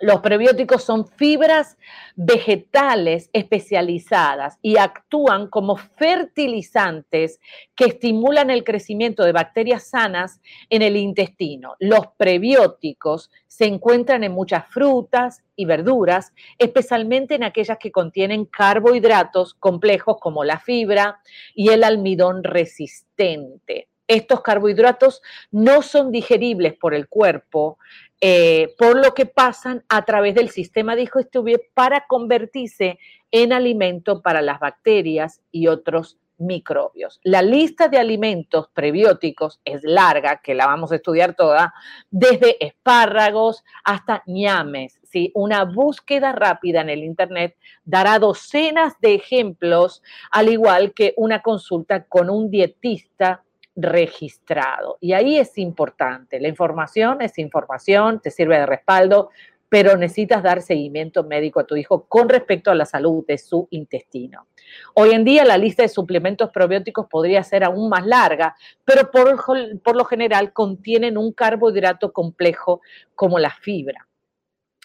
Los 0.03 0.21
prebióticos 0.21 0.83
son 0.83 1.07
fibras 1.07 1.79
vegetales 2.17 3.31
especializadas 3.33 4.59
y 4.61 4.77
actúan 4.77 5.47
como 5.47 5.77
fertilizantes 5.77 7.39
que 7.77 7.85
estimulan 7.85 8.51
el 8.51 8.65
crecimiento 8.65 9.23
de 9.23 9.31
bacterias 9.31 9.85
sanas 9.85 10.41
en 10.71 10.83
el 10.83 10.97
intestino. 10.97 11.77
Los 11.79 12.09
prebióticos 12.17 13.31
se 13.47 13.67
encuentran 13.67 14.25
en 14.25 14.33
muchas 14.33 14.67
frutas 14.67 15.45
y 15.55 15.67
verduras, 15.67 16.33
especialmente 16.59 17.37
en 17.37 17.45
aquellas 17.45 17.79
que 17.79 17.93
contienen 17.93 18.47
carbohidratos 18.47 19.55
complejos 19.55 20.17
como 20.19 20.43
la 20.43 20.59
fibra 20.59 21.21
y 21.55 21.69
el 21.69 21.85
almidón 21.85 22.43
resistente 22.43 23.87
estos 24.09 24.43
carbohidratos 24.43 25.23
no 25.51 25.81
son 25.81 26.11
digeribles 26.11 26.75
por 26.75 26.93
el 26.93 27.09
cuerpo 27.09 27.79
eh, 28.25 28.77
por 28.79 29.05
lo 29.05 29.15
que 29.15 29.27
pasan 29.27 29.85
a 29.89 30.05
través 30.05 30.37
del 30.37 30.49
sistema 30.49 30.95
digestivo 30.95 31.49
para 31.75 32.07
convertirse 32.07 33.01
en 33.33 33.53
alimento 33.53 34.23
para 34.23 34.41
las 34.43 34.61
bacterias 34.61 35.43
y 35.51 35.67
otros 35.67 36.19
microbios. 36.39 37.19
La 37.25 37.43
lista 37.43 37.89
de 37.89 37.99
alimentos 37.99 38.69
prebióticos 38.75 39.61
es 39.65 39.83
larga, 39.83 40.41
que 40.41 40.55
la 40.55 40.67
vamos 40.67 40.93
a 40.93 40.97
estudiar 40.97 41.35
toda, 41.35 41.75
desde 42.13 42.65
espárragos 42.65 43.65
hasta 43.83 44.23
ñames. 44.27 45.01
¿sí? 45.11 45.33
Una 45.35 45.65
búsqueda 45.65 46.31
rápida 46.31 46.81
en 46.81 46.91
el 46.91 47.03
Internet 47.03 47.57
dará 47.85 48.21
docenas 48.21 48.95
de 49.01 49.15
ejemplos, 49.15 50.01
al 50.31 50.49
igual 50.49 50.93
que 50.95 51.13
una 51.17 51.43
consulta 51.43 52.05
con 52.05 52.31
un 52.31 52.51
dietista 52.53 53.43
registrado. 53.75 54.99
Y 55.01 55.13
ahí 55.13 55.39
es 55.39 55.57
importante. 55.59 56.41
La 56.41 56.49
información 56.49 57.23
es 57.23 57.39
información, 57.39 58.21
te 58.21 58.31
sirve 58.31 58.59
de 58.59 58.67
respaldo, 58.67 59.31
pero 59.73 59.97
necesitas 59.97 60.43
dar 60.43 60.61
seguimiento 60.61 61.25
médico 61.25 61.59
a 61.59 61.65
tu 61.65 61.77
hijo 61.77 62.05
con 62.05 62.29
respecto 62.29 62.71
a 62.71 62.75
la 62.75 62.85
salud 62.85 63.25
de 63.27 63.39
su 63.39 63.69
intestino. 63.71 64.47
Hoy 64.95 65.13
en 65.13 65.25
día 65.25 65.47
la 65.47 65.57
lista 65.57 65.83
de 65.83 65.89
suplementos 65.89 66.51
probióticos 66.51 67.07
podría 67.07 67.43
ser 67.43 67.65
aún 67.65 67.89
más 67.89 68.05
larga, 68.05 68.55
pero 68.85 69.11
por, 69.11 69.97
lo 69.97 70.05
general 70.05 70.53
contienen 70.53 71.17
un 71.17 71.33
carbohidrato 71.33 72.13
complejo 72.13 72.83
como 73.15 73.39
la 73.39 73.49
fibra. 73.49 74.07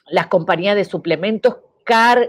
Las 0.06 0.28
compañías 0.28 0.78
de 0.78 0.86
suplementos 0.86 1.58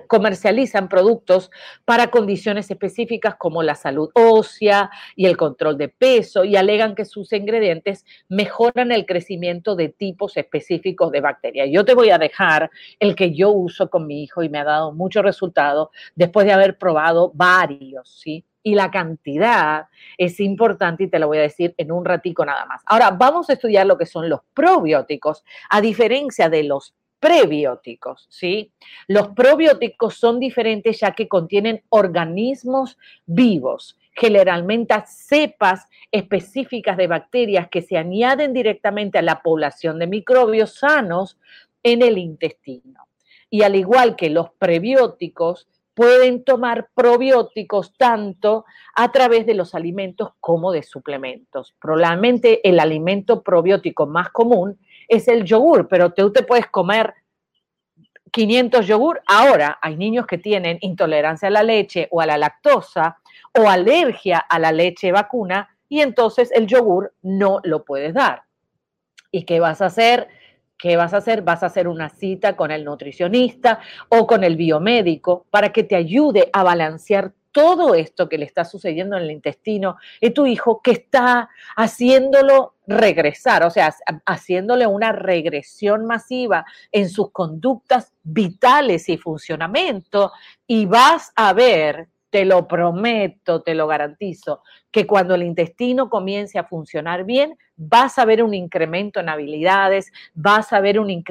comercializan 0.06 0.88
productos 0.88 1.50
para 1.84 2.10
condiciones 2.10 2.70
específicas 2.70 3.36
como 3.36 3.62
la 3.62 3.74
salud 3.74 4.10
ósea 4.14 4.90
y 5.16 5.26
el 5.26 5.36
control 5.36 5.76
de 5.76 5.88
peso 5.88 6.44
y 6.44 6.56
alegan 6.56 6.94
que 6.94 7.04
sus 7.04 7.32
ingredientes 7.32 8.04
mejoran 8.28 8.92
el 8.92 9.06
crecimiento 9.06 9.74
de 9.74 9.88
tipos 9.88 10.36
específicos 10.36 11.10
de 11.10 11.20
bacterias. 11.20 11.68
Yo 11.70 11.84
te 11.84 11.94
voy 11.94 12.10
a 12.10 12.18
dejar 12.18 12.70
el 13.00 13.14
que 13.14 13.34
yo 13.34 13.50
uso 13.50 13.90
con 13.90 14.06
mi 14.06 14.22
hijo 14.22 14.42
y 14.42 14.48
me 14.48 14.58
ha 14.58 14.64
dado 14.64 14.92
mucho 14.92 15.22
resultado 15.22 15.90
después 16.14 16.46
de 16.46 16.52
haber 16.52 16.78
probado 16.78 17.32
varios, 17.34 18.08
¿sí? 18.08 18.44
y 18.62 18.74
la 18.74 18.90
cantidad 18.90 19.86
es 20.18 20.40
importante 20.40 21.04
y 21.04 21.08
te 21.08 21.18
lo 21.18 21.28
voy 21.28 21.38
a 21.38 21.42
decir 21.42 21.74
en 21.78 21.90
un 21.90 22.04
ratico 22.04 22.44
nada 22.44 22.66
más. 22.66 22.82
Ahora 22.86 23.10
vamos 23.10 23.48
a 23.48 23.54
estudiar 23.54 23.86
lo 23.86 23.96
que 23.96 24.04
son 24.04 24.28
los 24.28 24.40
probióticos, 24.52 25.42
a 25.70 25.80
diferencia 25.80 26.50
de 26.50 26.64
los 26.64 26.94
prebióticos, 27.20 28.26
¿sí? 28.30 28.72
Los 29.06 29.28
probióticos 29.28 30.14
son 30.14 30.38
diferentes 30.38 31.00
ya 31.00 31.12
que 31.12 31.28
contienen 31.28 31.82
organismos 31.88 32.98
vivos, 33.26 33.98
generalmente 34.12 34.94
cepas 35.06 35.88
específicas 36.10 36.96
de 36.96 37.06
bacterias 37.06 37.68
que 37.68 37.82
se 37.82 37.96
añaden 37.96 38.52
directamente 38.52 39.18
a 39.18 39.22
la 39.22 39.42
población 39.42 39.98
de 39.98 40.06
microbios 40.06 40.74
sanos 40.74 41.38
en 41.82 42.02
el 42.02 42.18
intestino. 42.18 43.08
Y 43.50 43.62
al 43.62 43.76
igual 43.76 44.16
que 44.16 44.30
los 44.30 44.50
prebióticos, 44.58 45.68
pueden 45.98 46.44
tomar 46.44 46.90
probióticos 46.94 47.92
tanto 47.96 48.64
a 48.94 49.10
través 49.10 49.46
de 49.46 49.54
los 49.54 49.74
alimentos 49.74 50.28
como 50.38 50.70
de 50.70 50.84
suplementos. 50.84 51.74
Probablemente 51.80 52.60
el 52.68 52.78
alimento 52.78 53.42
probiótico 53.42 54.06
más 54.06 54.28
común 54.28 54.78
es 55.08 55.26
el 55.26 55.44
yogur, 55.44 55.88
pero 55.88 56.12
tú 56.12 56.32
te 56.32 56.42
puedes 56.42 56.66
comer 56.66 57.14
500 58.30 58.86
yogur. 58.86 59.22
Ahora 59.26 59.78
hay 59.80 59.96
niños 59.96 60.26
que 60.26 60.38
tienen 60.38 60.78
intolerancia 60.82 61.48
a 61.48 61.50
la 61.50 61.62
leche 61.62 62.08
o 62.10 62.20
a 62.20 62.26
la 62.26 62.38
lactosa 62.38 63.18
o 63.58 63.68
alergia 63.68 64.38
a 64.38 64.58
la 64.58 64.70
leche 64.70 65.10
vacuna 65.10 65.68
y 65.88 66.00
entonces 66.00 66.52
el 66.52 66.66
yogur 66.66 67.14
no 67.22 67.60
lo 67.64 67.84
puedes 67.84 68.14
dar. 68.14 68.42
¿Y 69.30 69.44
qué 69.44 69.60
vas 69.60 69.80
a 69.80 69.86
hacer? 69.86 70.28
¿Qué 70.78 70.96
vas 70.96 71.12
a 71.12 71.18
hacer? 71.18 71.42
Vas 71.42 71.62
a 71.62 71.66
hacer 71.66 71.88
una 71.88 72.08
cita 72.08 72.56
con 72.56 72.70
el 72.70 72.84
nutricionista 72.84 73.80
o 74.08 74.26
con 74.26 74.44
el 74.44 74.56
biomédico 74.56 75.46
para 75.50 75.72
que 75.72 75.82
te 75.82 75.96
ayude 75.96 76.50
a 76.52 76.62
balancear 76.62 77.32
todo 77.58 77.96
esto 77.96 78.28
que 78.28 78.38
le 78.38 78.44
está 78.44 78.64
sucediendo 78.64 79.16
en 79.16 79.24
el 79.24 79.32
intestino 79.32 79.96
y 80.20 80.30
tu 80.30 80.46
hijo 80.46 80.80
que 80.80 80.92
está 80.92 81.50
haciéndolo 81.74 82.74
regresar, 82.86 83.64
o 83.64 83.70
sea, 83.70 83.92
haciéndole 84.26 84.86
una 84.86 85.10
regresión 85.10 86.06
masiva 86.06 86.64
en 86.92 87.08
sus 87.08 87.32
conductas 87.32 88.12
vitales 88.22 89.08
y 89.08 89.16
funcionamiento 89.18 90.30
y 90.68 90.86
vas 90.86 91.32
a 91.34 91.52
ver, 91.52 92.06
te 92.30 92.44
lo 92.44 92.68
prometo, 92.68 93.60
te 93.62 93.74
lo 93.74 93.88
garantizo, 93.88 94.62
que 94.92 95.04
cuando 95.04 95.34
el 95.34 95.42
intestino 95.42 96.08
comience 96.08 96.60
a 96.60 96.64
funcionar 96.64 97.24
bien, 97.24 97.58
vas 97.74 98.20
a 98.20 98.24
ver 98.24 98.44
un 98.44 98.54
incremento 98.54 99.18
en 99.18 99.30
habilidades, 99.30 100.12
vas 100.32 100.72
a 100.72 100.78
ver 100.78 101.00
un, 101.00 101.24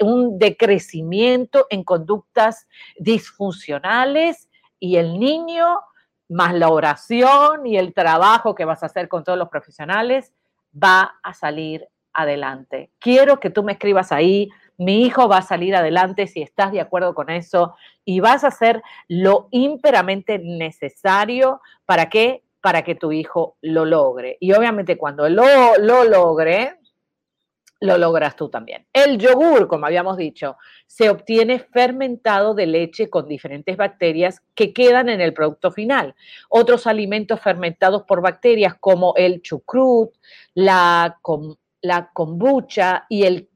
un 0.00 0.38
decrecimiento 0.38 1.66
en 1.68 1.84
conductas 1.84 2.66
disfuncionales 2.96 4.48
y 4.80 4.96
el 4.96 5.18
niño, 5.18 5.80
más 6.28 6.54
la 6.54 6.68
oración 6.68 7.66
y 7.66 7.76
el 7.76 7.94
trabajo 7.94 8.54
que 8.54 8.64
vas 8.64 8.82
a 8.82 8.86
hacer 8.86 9.08
con 9.08 9.24
todos 9.24 9.38
los 9.38 9.48
profesionales, 9.48 10.32
va 10.72 11.16
a 11.22 11.34
salir 11.34 11.88
adelante. 12.12 12.90
Quiero 12.98 13.40
que 13.40 13.50
tú 13.50 13.62
me 13.62 13.72
escribas 13.72 14.12
ahí, 14.12 14.48
mi 14.78 15.02
hijo 15.02 15.28
va 15.28 15.38
a 15.38 15.42
salir 15.42 15.74
adelante 15.74 16.26
si 16.26 16.42
estás 16.42 16.72
de 16.72 16.80
acuerdo 16.80 17.14
con 17.14 17.30
eso 17.30 17.76
y 18.04 18.20
vas 18.20 18.44
a 18.44 18.48
hacer 18.48 18.82
lo 19.08 19.48
imperamente 19.50 20.38
necesario 20.38 21.60
para 21.86 22.08
que 22.08 22.42
para 22.66 22.82
que 22.82 22.96
tu 22.96 23.12
hijo 23.12 23.56
lo 23.60 23.84
logre. 23.84 24.38
Y 24.40 24.52
obviamente 24.52 24.98
cuando 24.98 25.28
lo, 25.28 25.44
lo 25.78 26.02
logre, 26.02 26.80
lo 27.80 27.98
logras 27.98 28.36
tú 28.36 28.48
también. 28.48 28.86
El 28.92 29.18
yogur, 29.18 29.68
como 29.68 29.86
habíamos 29.86 30.16
dicho, 30.16 30.56
se 30.86 31.10
obtiene 31.10 31.58
fermentado 31.58 32.54
de 32.54 32.66
leche 32.66 33.10
con 33.10 33.28
diferentes 33.28 33.76
bacterias 33.76 34.42
que 34.54 34.72
quedan 34.72 35.08
en 35.08 35.20
el 35.20 35.34
producto 35.34 35.70
final. 35.70 36.14
Otros 36.48 36.86
alimentos 36.86 37.40
fermentados 37.40 38.02
por 38.04 38.22
bacterias 38.22 38.74
como 38.80 39.14
el 39.16 39.42
chucrut, 39.42 40.10
la, 40.54 41.18
la 41.82 42.10
kombucha 42.12 43.06
y 43.08 43.24
el 43.24 43.48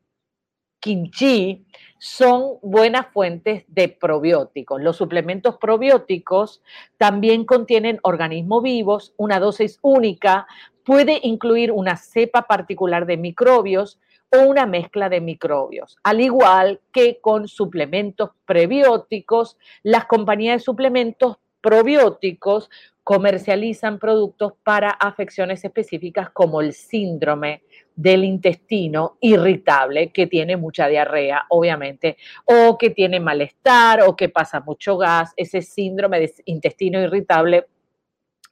kimchi 0.81 1.67
son 1.99 2.59
buenas 2.63 3.07
fuentes 3.13 3.65
de 3.69 3.89
probióticos. 3.89 4.81
Los 4.81 4.97
suplementos 4.97 5.59
probióticos 5.59 6.63
también 6.97 7.45
contienen 7.45 8.01
organismos 8.03 8.63
vivos, 8.63 9.13
una 9.19 9.39
dosis 9.39 9.79
única, 9.83 10.47
puede 10.85 11.21
incluir 11.23 11.73
una 11.73 11.97
cepa 11.97 12.43
particular 12.43 13.05
de 13.05 13.19
microbios, 13.19 14.01
o 14.33 14.41
una 14.43 14.67
mezcla 14.67 15.09
de 15.09 15.21
microbios. 15.21 15.97
Al 16.03 16.21
igual 16.21 16.81
que 16.93 17.21
con 17.21 17.49
suplementos 17.49 18.31
prebióticos, 18.47 19.57
las 19.83 20.07
compañías 20.07 20.57
de 20.57 20.65
suplementos 20.65 21.39
probióticos 21.61 22.71
comercializan 23.03 23.99
productos 23.99 24.53
para 24.63 24.91
afecciones 24.91 25.65
específicas 25.65 26.31
como 26.31 26.61
el 26.61 26.73
síndrome 26.73 27.63
del 27.97 28.25
intestino 28.25 29.17
irritable, 29.21 30.13
que 30.13 30.27
tiene 30.27 30.57
mucha 30.57 30.87
diarrea, 30.87 31.45
obviamente, 31.49 32.17
o 32.45 32.79
que 32.79 32.91
tiene 32.91 33.21
malestar 33.21 34.03
o 34.03 34.15
que 34.15 34.29
pasa 34.29 34.61
mucho 34.61 34.97
gas. 34.97 35.33
Ese 35.37 35.61
síndrome 35.61 36.21
de 36.21 36.35
intestino 36.47 37.01
irritable 37.01 37.67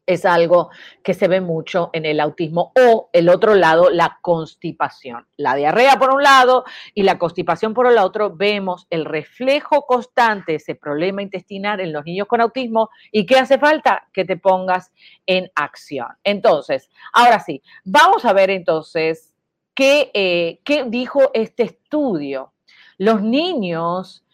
es 0.09 0.25
algo 0.25 0.71
que 1.05 1.12
se 1.12 1.29
ve 1.29 1.43
mucho 1.43 1.91
en 1.93 2.07
el 2.07 2.19
autismo 2.19 2.73
o 2.75 3.11
el 3.12 3.29
otro 3.29 3.55
lado, 3.55 3.91
la 3.91 4.19
constipación. 4.23 5.27
La 5.37 5.55
diarrea 5.55 5.99
por 5.99 6.15
un 6.15 6.23
lado 6.23 6.65
y 6.95 7.03
la 7.03 7.19
constipación 7.19 7.75
por 7.75 7.87
el 7.87 7.99
otro, 7.99 8.35
vemos 8.35 8.87
el 8.88 9.05
reflejo 9.05 9.83
constante 9.83 10.53
de 10.53 10.57
ese 10.57 10.75
problema 10.75 11.21
intestinal 11.21 11.81
en 11.81 11.93
los 11.93 12.07
niños 12.07 12.27
con 12.27 12.41
autismo 12.41 12.88
y 13.12 13.27
qué 13.27 13.38
hace 13.38 13.59
falta 13.59 14.09
que 14.15 14.25
te 14.25 14.38
pongas 14.38 14.91
en 15.27 15.50
acción. 15.55 16.09
Entonces, 16.25 16.88
ahora 17.12 17.38
sí, 17.41 17.62
vamos 17.85 18.25
a 18.25 18.33
ver 18.33 18.49
entonces 18.49 19.35
qué, 19.75 20.11
eh, 20.15 20.61
qué 20.65 20.85
dijo 20.85 21.31
este 21.35 21.65
estudio. 21.65 22.55
Los 22.97 23.21
niños 23.21 24.25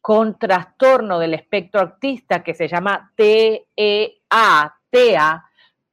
con 0.00 0.38
trastorno 0.38 1.18
del 1.18 1.34
espectro 1.34 1.80
autista 1.80 2.44
que 2.44 2.54
se 2.54 2.68
llama 2.68 3.10
TEA, 3.16 4.76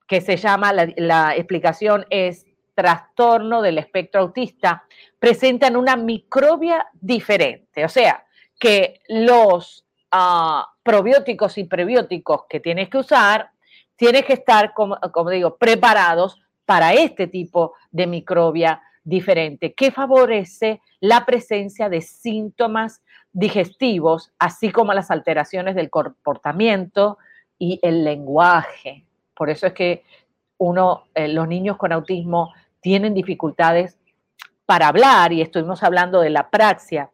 Que 0.07 0.21
se 0.21 0.37
llama, 0.37 0.73
la, 0.73 1.35
explicación 1.35 2.05
es 2.09 2.45
trastorno 2.75 3.61
del 3.61 3.77
espectro 3.77 4.21
autista, 4.21 4.83
presentan 5.19 5.75
una 5.75 5.95
microbia 5.95 6.87
diferente. 6.93 7.85
O 7.85 7.89
sea, 7.89 8.25
que 8.59 9.01
los 9.07 9.85
ah, 10.11 10.67
probióticos 10.83 11.57
y 11.57 11.63
prebióticos 11.63 12.45
que 12.49 12.59
tienes 12.59 12.89
que 12.89 12.99
usar, 12.99 13.51
tienes 13.95 14.25
que 14.25 14.33
estar, 14.33 14.73
como, 14.73 14.99
como 15.11 15.29
digo, 15.29 15.57
preparados 15.57 16.41
para 16.65 16.93
este 16.93 17.27
tipo 17.27 17.73
de 17.91 18.07
microbia 18.07 18.81
diferente, 19.03 19.73
que 19.73 19.91
favorece 19.91 20.81
la 20.99 21.25
presencia 21.25 21.89
de 21.89 22.01
síntomas 22.01 23.01
digestivos, 23.33 24.31
así 24.37 24.71
como 24.71 24.93
las 24.93 25.11
alteraciones 25.11 25.75
del 25.75 25.89
comportamiento, 25.89 27.17
y 27.61 27.79
el 27.83 28.03
lenguaje. 28.03 29.05
Por 29.35 29.51
eso 29.51 29.67
es 29.67 29.73
que 29.73 30.03
uno, 30.57 31.03
eh, 31.13 31.27
los 31.27 31.47
niños 31.47 31.77
con 31.77 31.91
autismo 31.91 32.51
tienen 32.79 33.13
dificultades 33.13 33.99
para 34.65 34.87
hablar 34.87 35.31
y 35.31 35.43
estuvimos 35.43 35.83
hablando 35.83 36.21
de 36.21 36.31
la 36.31 36.49
praxia 36.49 37.11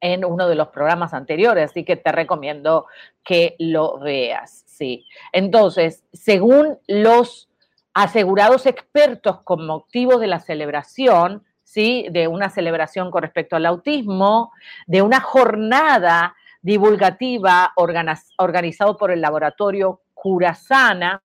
en 0.00 0.24
uno 0.24 0.48
de 0.48 0.54
los 0.54 0.68
programas 0.68 1.12
anteriores, 1.12 1.70
así 1.70 1.84
que 1.84 1.96
te 1.96 2.10
recomiendo 2.12 2.86
que 3.22 3.56
lo 3.58 3.98
veas, 3.98 4.64
sí. 4.66 5.04
Entonces, 5.32 6.02
según 6.14 6.78
los 6.86 7.50
asegurados 7.92 8.64
expertos 8.64 9.42
con 9.42 9.66
motivo 9.66 10.18
de 10.18 10.28
la 10.28 10.40
celebración, 10.40 11.44
¿sí? 11.62 12.06
de 12.10 12.26
una 12.26 12.48
celebración 12.48 13.10
con 13.10 13.20
respecto 13.20 13.54
al 13.54 13.66
autismo, 13.66 14.50
de 14.86 15.02
una 15.02 15.20
jornada 15.20 16.34
divulgativa 16.68 17.72
organizado 17.76 18.98
por 18.98 19.10
el 19.10 19.22
laboratorio 19.22 20.02
Curasana 20.12 21.22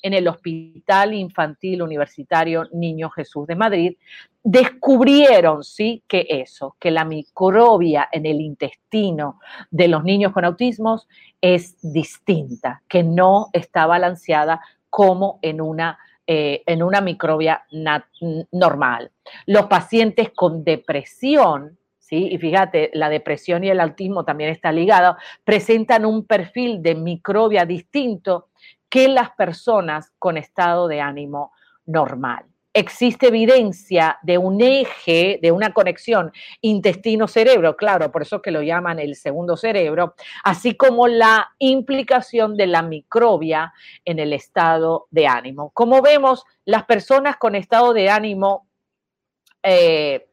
en 0.00 0.14
el 0.14 0.26
Hospital 0.26 1.12
Infantil 1.12 1.82
Universitario 1.82 2.64
Niño 2.72 3.10
Jesús 3.10 3.46
de 3.46 3.56
Madrid, 3.56 3.96
descubrieron, 4.42 5.64
sí, 5.64 6.02
que 6.08 6.26
eso, 6.30 6.76
que 6.80 6.90
la 6.90 7.04
microbia 7.04 8.08
en 8.10 8.24
el 8.24 8.40
intestino 8.40 9.38
de 9.70 9.88
los 9.88 10.02
niños 10.02 10.32
con 10.32 10.46
autismos 10.46 11.08
es 11.42 11.76
distinta, 11.82 12.82
que 12.88 13.02
no 13.02 13.48
está 13.52 13.84
balanceada 13.84 14.62
como 14.88 15.40
en 15.42 15.60
una, 15.60 15.98
eh, 16.26 16.62
en 16.64 16.82
una 16.82 17.02
microbia 17.02 17.64
normal. 18.50 19.10
Los 19.44 19.66
pacientes 19.66 20.30
con 20.34 20.64
depresión 20.64 21.77
y 22.16 22.38
fíjate, 22.38 22.90
la 22.94 23.08
depresión 23.08 23.64
y 23.64 23.68
el 23.68 23.80
autismo 23.80 24.24
también 24.24 24.50
está 24.50 24.72
ligado, 24.72 25.16
presentan 25.44 26.06
un 26.06 26.24
perfil 26.24 26.82
de 26.82 26.94
microbia 26.94 27.64
distinto 27.64 28.48
que 28.88 29.08
las 29.08 29.30
personas 29.30 30.12
con 30.18 30.36
estado 30.36 30.88
de 30.88 31.00
ánimo 31.00 31.52
normal. 31.86 32.44
Existe 32.72 33.28
evidencia 33.28 34.18
de 34.22 34.38
un 34.38 34.60
eje, 34.60 35.40
de 35.42 35.50
una 35.50 35.72
conexión 35.72 36.30
intestino-cerebro, 36.60 37.76
claro, 37.76 38.12
por 38.12 38.22
eso 38.22 38.40
que 38.40 38.50
lo 38.50 38.62
llaman 38.62 38.98
el 38.98 39.16
segundo 39.16 39.56
cerebro, 39.56 40.14
así 40.44 40.76
como 40.76 41.08
la 41.08 41.50
implicación 41.58 42.56
de 42.56 42.66
la 42.68 42.82
microbia 42.82 43.72
en 44.04 44.18
el 44.18 44.32
estado 44.32 45.08
de 45.10 45.26
ánimo. 45.26 45.70
Como 45.74 46.02
vemos, 46.02 46.44
las 46.66 46.84
personas 46.84 47.36
con 47.36 47.54
estado 47.54 47.92
de 47.92 48.10
ánimo 48.10 48.68
eh, 49.62 50.28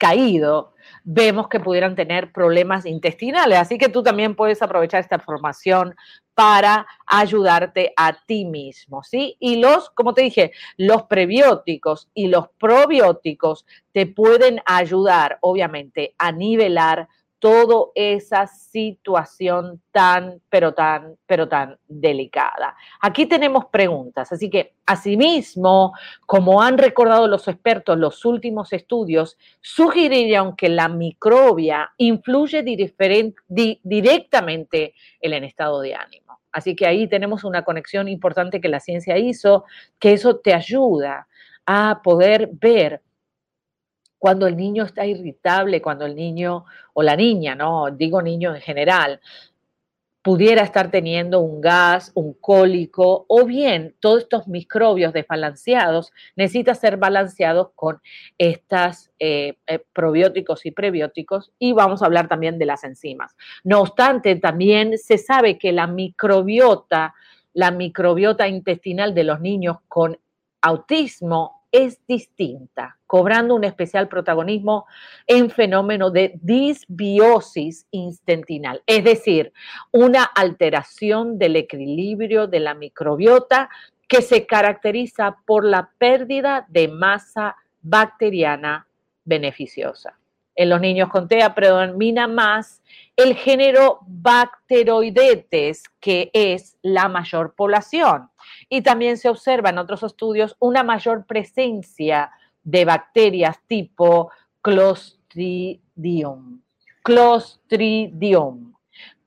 caído, 0.00 0.72
vemos 1.04 1.48
que 1.48 1.60
pudieran 1.60 1.94
tener 1.94 2.32
problemas 2.32 2.86
intestinales. 2.86 3.58
Así 3.58 3.76
que 3.76 3.90
tú 3.90 4.02
también 4.02 4.34
puedes 4.34 4.62
aprovechar 4.62 5.00
esta 5.00 5.16
información 5.16 5.94
para 6.34 6.86
ayudarte 7.06 7.92
a 7.96 8.14
ti 8.24 8.46
mismo, 8.46 9.02
¿sí? 9.02 9.36
Y 9.38 9.56
los, 9.56 9.90
como 9.90 10.14
te 10.14 10.22
dije, 10.22 10.52
los 10.78 11.02
prebióticos 11.02 12.08
y 12.14 12.28
los 12.28 12.48
probióticos 12.58 13.66
te 13.92 14.06
pueden 14.06 14.62
ayudar, 14.64 15.36
obviamente, 15.42 16.14
a 16.16 16.32
nivelar 16.32 17.08
toda 17.40 17.86
esa 17.94 18.46
situación 18.46 19.82
tan, 19.90 20.40
pero 20.50 20.74
tan, 20.74 21.16
pero 21.26 21.48
tan 21.48 21.78
delicada. 21.88 22.76
Aquí 23.00 23.26
tenemos 23.26 23.64
preguntas, 23.66 24.30
así 24.30 24.50
que 24.50 24.74
asimismo, 24.86 25.94
como 26.26 26.62
han 26.62 26.78
recordado 26.78 27.26
los 27.26 27.48
expertos, 27.48 27.98
los 27.98 28.24
últimos 28.24 28.72
estudios 28.72 29.38
sugerirían 29.60 30.54
que 30.54 30.68
la 30.68 30.88
microbia 30.88 31.90
influye 31.96 32.62
directamente 32.62 34.94
en 35.20 35.32
el 35.32 35.44
estado 35.44 35.80
de 35.80 35.94
ánimo. 35.94 36.40
Así 36.52 36.76
que 36.76 36.86
ahí 36.86 37.08
tenemos 37.08 37.44
una 37.44 37.64
conexión 37.64 38.08
importante 38.08 38.60
que 38.60 38.68
la 38.68 38.80
ciencia 38.80 39.16
hizo, 39.16 39.64
que 39.98 40.12
eso 40.12 40.36
te 40.36 40.52
ayuda 40.52 41.26
a 41.64 42.00
poder 42.02 42.50
ver 42.52 43.00
cuando 44.20 44.46
el 44.46 44.54
niño 44.54 44.84
está 44.84 45.06
irritable, 45.06 45.80
cuando 45.80 46.04
el 46.04 46.14
niño 46.14 46.66
o 46.92 47.02
la 47.02 47.16
niña, 47.16 47.54
no 47.54 47.90
digo 47.90 48.20
niño 48.20 48.54
en 48.54 48.60
general, 48.60 49.18
pudiera 50.20 50.62
estar 50.62 50.90
teniendo 50.90 51.40
un 51.40 51.62
gas, 51.62 52.12
un 52.14 52.34
cólico 52.34 53.24
o 53.28 53.46
bien 53.46 53.96
todos 53.98 54.24
estos 54.24 54.46
microbios 54.46 55.14
desbalanceados 55.14 56.12
necesitan 56.36 56.76
ser 56.76 56.98
balanceados 56.98 57.70
con 57.74 58.02
estos 58.36 59.10
eh, 59.18 59.56
eh, 59.66 59.82
probióticos 59.94 60.66
y 60.66 60.70
prebióticos 60.70 61.52
y 61.58 61.72
vamos 61.72 62.02
a 62.02 62.04
hablar 62.04 62.28
también 62.28 62.58
de 62.58 62.66
las 62.66 62.84
enzimas. 62.84 63.34
No 63.64 63.80
obstante, 63.80 64.36
también 64.36 64.98
se 64.98 65.16
sabe 65.16 65.56
que 65.56 65.72
la 65.72 65.86
microbiota, 65.86 67.14
la 67.54 67.70
microbiota 67.70 68.46
intestinal 68.46 69.14
de 69.14 69.24
los 69.24 69.40
niños 69.40 69.78
con 69.88 70.18
autismo 70.60 71.59
es 71.72 72.00
distinta, 72.06 72.98
cobrando 73.06 73.54
un 73.54 73.64
especial 73.64 74.08
protagonismo 74.08 74.86
en 75.26 75.50
fenómeno 75.50 76.10
de 76.10 76.38
disbiosis 76.42 77.86
intestinal, 77.90 78.82
es 78.86 79.04
decir, 79.04 79.52
una 79.90 80.24
alteración 80.24 81.38
del 81.38 81.56
equilibrio 81.56 82.46
de 82.46 82.60
la 82.60 82.74
microbiota 82.74 83.68
que 84.08 84.22
se 84.22 84.46
caracteriza 84.46 85.36
por 85.46 85.64
la 85.64 85.90
pérdida 85.98 86.66
de 86.68 86.88
masa 86.88 87.56
bacteriana 87.80 88.86
beneficiosa. 89.24 90.19
En 90.60 90.68
los 90.68 90.78
niños 90.78 91.08
con 91.08 91.26
TEA 91.26 91.54
predomina 91.54 92.26
más 92.26 92.82
el 93.16 93.34
género 93.34 94.00
Bacteroidetes, 94.06 95.84
que 96.00 96.30
es 96.34 96.76
la 96.82 97.08
mayor 97.08 97.54
población. 97.54 98.28
Y 98.68 98.82
también 98.82 99.16
se 99.16 99.30
observa 99.30 99.70
en 99.70 99.78
otros 99.78 100.02
estudios 100.02 100.56
una 100.58 100.82
mayor 100.82 101.24
presencia 101.24 102.30
de 102.62 102.84
bacterias 102.84 103.56
tipo 103.66 104.30
Clostridium. 104.60 106.60
Clostridium 107.02 108.69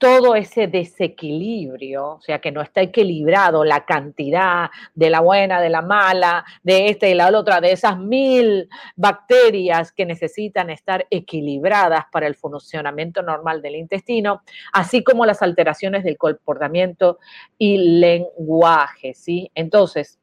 todo 0.04 0.36
ese 0.36 0.68
desequilibrio, 0.68 2.16
o 2.16 2.22
sea, 2.22 2.39
que 2.39 2.52
no 2.52 2.62
está 2.62 2.82
equilibrado 2.82 3.63
la 3.63 3.86
cantidad 3.86 4.70
de 4.94 5.10
la 5.10 5.22
buena, 5.22 5.62
de 5.62 5.70
la 5.70 5.82
mala, 5.82 6.44
de 6.62 6.89
esta 6.89 7.08
y 7.08 7.13
la 7.13 7.30
otra, 7.30 7.62
de 7.62 7.72
esas 7.72 7.98
mil 7.98 8.68
bacterias 8.98 9.94
que 9.94 10.06
necesitan 10.06 10.70
estar 10.70 11.08
equilibradas 11.10 12.04
para 12.12 12.28
el 12.28 12.36
funcionamiento 12.36 13.22
normal 13.22 13.62
del 13.62 13.78
intestino, 13.78 14.42
así 14.74 15.06
como 15.06 15.26
las 15.26 15.42
alteraciones 15.42 16.04
del 16.04 16.18
comportamiento 16.18 17.20
y 17.58 17.78
lenguaje, 18.02 19.13
¿sí? 19.13 19.52
Entonces, 19.56 20.20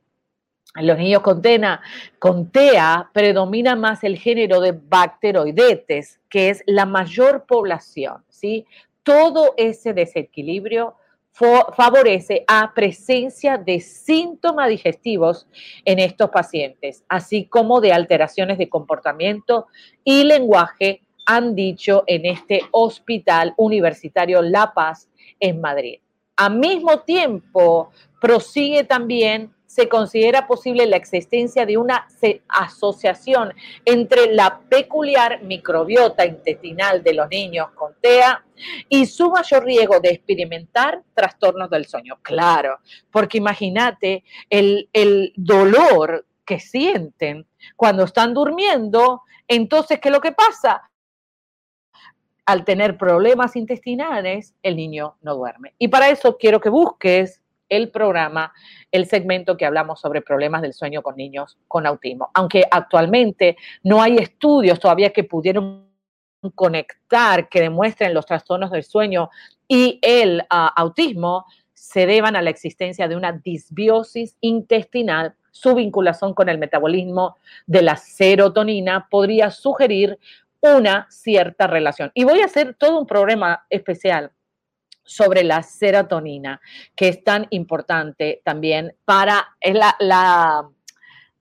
en 0.77 0.87
los 0.88 0.99
niños 0.99 1.23
con, 1.23 1.40
tena, 1.40 1.81
con 2.19 2.51
TEA 2.51 3.09
predomina 3.14 3.77
más 3.77 4.05
el 4.05 4.19
género 4.19 4.61
de 4.61 4.73
bacteroidetes, 4.73 6.21
que 6.29 6.51
es 6.51 6.62
la 6.66 6.85
mayor 6.85 7.47
población, 7.47 8.23
¿sí? 8.29 8.66
Todo 9.11 9.55
ese 9.57 9.92
desequilibrio 9.92 10.94
favorece 11.33 12.44
a 12.46 12.73
presencia 12.73 13.59
de 13.59 13.81
síntomas 13.81 14.68
digestivos 14.68 15.49
en 15.85 15.99
estos 15.99 16.31
pacientes, 16.31 17.03
así 17.09 17.46
como 17.46 17.81
de 17.81 17.92
alteraciones 17.92 18.57
de 18.57 18.68
comportamiento 18.68 19.66
y 20.05 20.23
lenguaje, 20.23 21.03
han 21.27 21.57
dicho 21.57 22.05
en 22.07 22.25
este 22.25 22.61
hospital 22.70 23.53
universitario 23.57 24.42
La 24.42 24.73
Paz 24.73 25.09
en 25.40 25.61
Madrid. 25.61 25.99
Al 26.37 26.57
mismo 26.57 27.01
tiempo, 27.01 27.90
prosigue 28.20 28.85
también 28.85 29.53
se 29.70 29.88
considera 29.88 30.48
posible 30.48 30.85
la 30.85 30.96
existencia 30.96 31.64
de 31.64 31.76
una 31.76 32.09
asociación 32.48 33.54
entre 33.85 34.35
la 34.35 34.59
peculiar 34.68 35.44
microbiota 35.44 36.26
intestinal 36.26 37.04
de 37.04 37.14
los 37.14 37.28
niños 37.28 37.70
con 37.76 37.94
TEA 38.00 38.44
y 38.88 39.06
su 39.06 39.30
mayor 39.30 39.64
riesgo 39.64 40.00
de 40.00 40.11
experimentar 40.11 41.04
trastornos 41.14 41.70
del 41.70 41.87
sueño. 41.87 42.18
Claro, 42.20 42.80
porque 43.12 43.38
imagínate 43.38 44.24
el, 44.48 44.88
el 44.92 45.33
dolor 45.37 46.26
que 46.44 46.59
sienten 46.59 47.46
cuando 47.76 48.02
están 48.02 48.35
durmiendo, 48.35 49.22
entonces, 49.46 50.00
¿qué 50.00 50.09
es 50.09 50.12
lo 50.12 50.20
que 50.20 50.33
pasa? 50.33 50.90
Al 52.44 52.64
tener 52.64 52.98
problemas 52.98 53.54
intestinales, 53.54 54.52
el 54.64 54.74
niño 54.74 55.16
no 55.20 55.37
duerme. 55.37 55.74
Y 55.78 55.87
para 55.87 56.09
eso 56.09 56.37
quiero 56.38 56.61
que 56.61 56.70
busques 56.70 57.39
el 57.70 57.90
programa, 57.90 58.52
el 58.90 59.06
segmento 59.06 59.56
que 59.56 59.64
hablamos 59.64 60.00
sobre 60.00 60.20
problemas 60.20 60.61
del 60.61 60.74
sueño 60.74 61.00
con 61.00 61.16
niños 61.16 61.56
con 61.66 61.87
autismo. 61.87 62.30
Aunque 62.35 62.64
actualmente 62.70 63.56
no 63.83 64.02
hay 64.02 64.18
estudios 64.18 64.78
todavía 64.78 65.11
que 65.11 65.24
pudieron 65.24 65.88
conectar, 66.54 67.48
que 67.48 67.61
demuestren 67.61 68.12
los 68.12 68.26
trastornos 68.26 68.70
del 68.70 68.83
sueño 68.83 69.30
y 69.68 69.98
el 70.02 70.42
ah, 70.50 70.72
autismo, 70.76 71.46
se 71.74 72.06
deban 72.06 72.37
a 72.37 72.42
la 72.42 72.50
existencia 72.50 73.09
de 73.09 73.16
una 73.16 73.33
disbiosis 73.33 74.37
intestinal. 74.40 75.35
Su 75.50 75.74
vinculación 75.74 76.35
con 76.35 76.48
el 76.48 76.59
metabolismo 76.59 77.37
de 77.66 77.83
la 77.83 77.96
serotonina 77.96 79.09
podría 79.11 79.50
sugerir 79.50 80.18
una 80.61 81.06
cierta 81.11 81.66
relación. 81.66 82.11
Y 82.14 82.24
voy 82.24 82.40
a 82.40 82.44
hacer 82.44 82.74
todo 82.74 83.00
un 83.00 83.06
programa 83.06 83.64
especial 83.70 84.33
sobre 85.11 85.42
la 85.42 85.64
serotonina, 85.64 86.61
que 86.94 87.09
es 87.09 87.25
tan 87.25 87.49
importante 87.51 88.42
también 88.44 88.94
para 89.05 89.57
la, 89.61 89.96
la, 89.99 90.70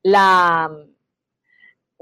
la, 0.01 0.71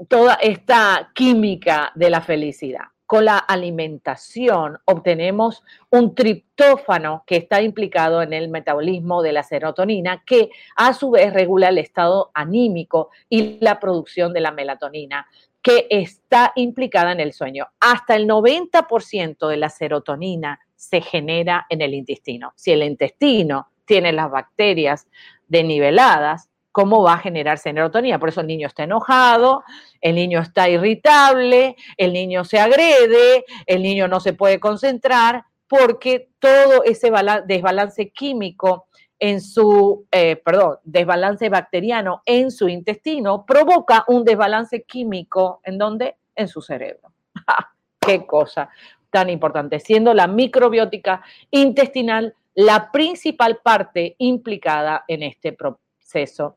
toda 0.08 0.34
esta 0.36 1.10
química 1.14 1.92
de 1.94 2.08
la 2.08 2.22
felicidad. 2.22 2.84
Con 3.04 3.26
la 3.26 3.36
alimentación 3.36 4.78
obtenemos 4.86 5.62
un 5.90 6.14
triptófano 6.14 7.24
que 7.26 7.36
está 7.36 7.60
implicado 7.60 8.22
en 8.22 8.32
el 8.32 8.48
metabolismo 8.48 9.22
de 9.22 9.32
la 9.32 9.42
serotonina, 9.42 10.22
que 10.24 10.48
a 10.74 10.94
su 10.94 11.10
vez 11.10 11.34
regula 11.34 11.68
el 11.68 11.76
estado 11.76 12.30
anímico 12.32 13.10
y 13.28 13.58
la 13.60 13.78
producción 13.78 14.32
de 14.32 14.40
la 14.40 14.52
melatonina, 14.52 15.26
que 15.60 15.86
está 15.90 16.52
implicada 16.56 17.12
en 17.12 17.20
el 17.20 17.34
sueño. 17.34 17.66
Hasta 17.78 18.16
el 18.16 18.26
90% 18.26 19.48
de 19.48 19.56
la 19.58 19.68
serotonina 19.68 20.60
se 20.78 21.00
genera 21.00 21.66
en 21.68 21.82
el 21.82 21.92
intestino. 21.92 22.52
Si 22.54 22.70
el 22.70 22.84
intestino 22.84 23.68
tiene 23.84 24.12
las 24.12 24.30
bacterias 24.30 25.08
deniveladas, 25.48 26.48
¿cómo 26.70 27.02
va 27.02 27.14
a 27.14 27.18
generar 27.18 27.58
serotonina? 27.58 28.20
Por 28.20 28.28
eso 28.28 28.42
el 28.42 28.46
niño 28.46 28.68
está 28.68 28.84
enojado, 28.84 29.64
el 30.00 30.14
niño 30.14 30.40
está 30.40 30.68
irritable, 30.68 31.74
el 31.96 32.12
niño 32.12 32.44
se 32.44 32.60
agrede, 32.60 33.44
el 33.66 33.82
niño 33.82 34.06
no 34.06 34.20
se 34.20 34.34
puede 34.34 34.60
concentrar, 34.60 35.44
porque 35.66 36.30
todo 36.38 36.84
ese 36.84 37.10
desbalance 37.46 38.10
químico 38.10 38.86
en 39.18 39.40
su, 39.40 40.06
eh, 40.12 40.36
perdón, 40.36 40.76
desbalance 40.84 41.48
bacteriano 41.48 42.22
en 42.24 42.52
su 42.52 42.68
intestino 42.68 43.44
provoca 43.44 44.04
un 44.06 44.24
desbalance 44.24 44.84
químico 44.84 45.60
en 45.64 45.76
donde? 45.76 46.16
En 46.36 46.46
su 46.46 46.62
cerebro. 46.62 47.12
¡Qué 48.00 48.24
cosa! 48.24 48.70
Tan 49.10 49.30
importante, 49.30 49.80
siendo 49.80 50.14
la 50.14 50.26
microbiótica 50.26 51.22
intestinal 51.50 52.34
la 52.54 52.90
principal 52.90 53.58
parte 53.62 54.16
implicada 54.18 55.04
en 55.06 55.22
este 55.22 55.52
proceso, 55.52 56.56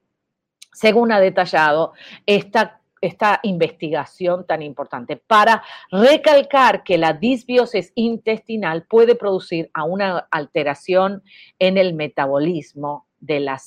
según 0.74 1.12
ha 1.12 1.20
detallado 1.20 1.94
esta 2.26 2.82
esta 3.02 3.40
investigación 3.42 4.46
tan 4.46 4.62
importante 4.62 5.18
para 5.18 5.64
recalcar 5.92 6.84
que 6.84 7.00
la 7.00 7.14
disbiosis 7.14 7.92
intestinal 7.96 8.84
puede 8.84 9.16
producir 9.16 9.72
a 9.74 9.84
una 9.84 10.28
alteración 10.30 11.24
en 11.58 11.80
el 11.80 11.96
metabolismo 11.96 13.08
de 13.20 13.40
la 13.40 13.58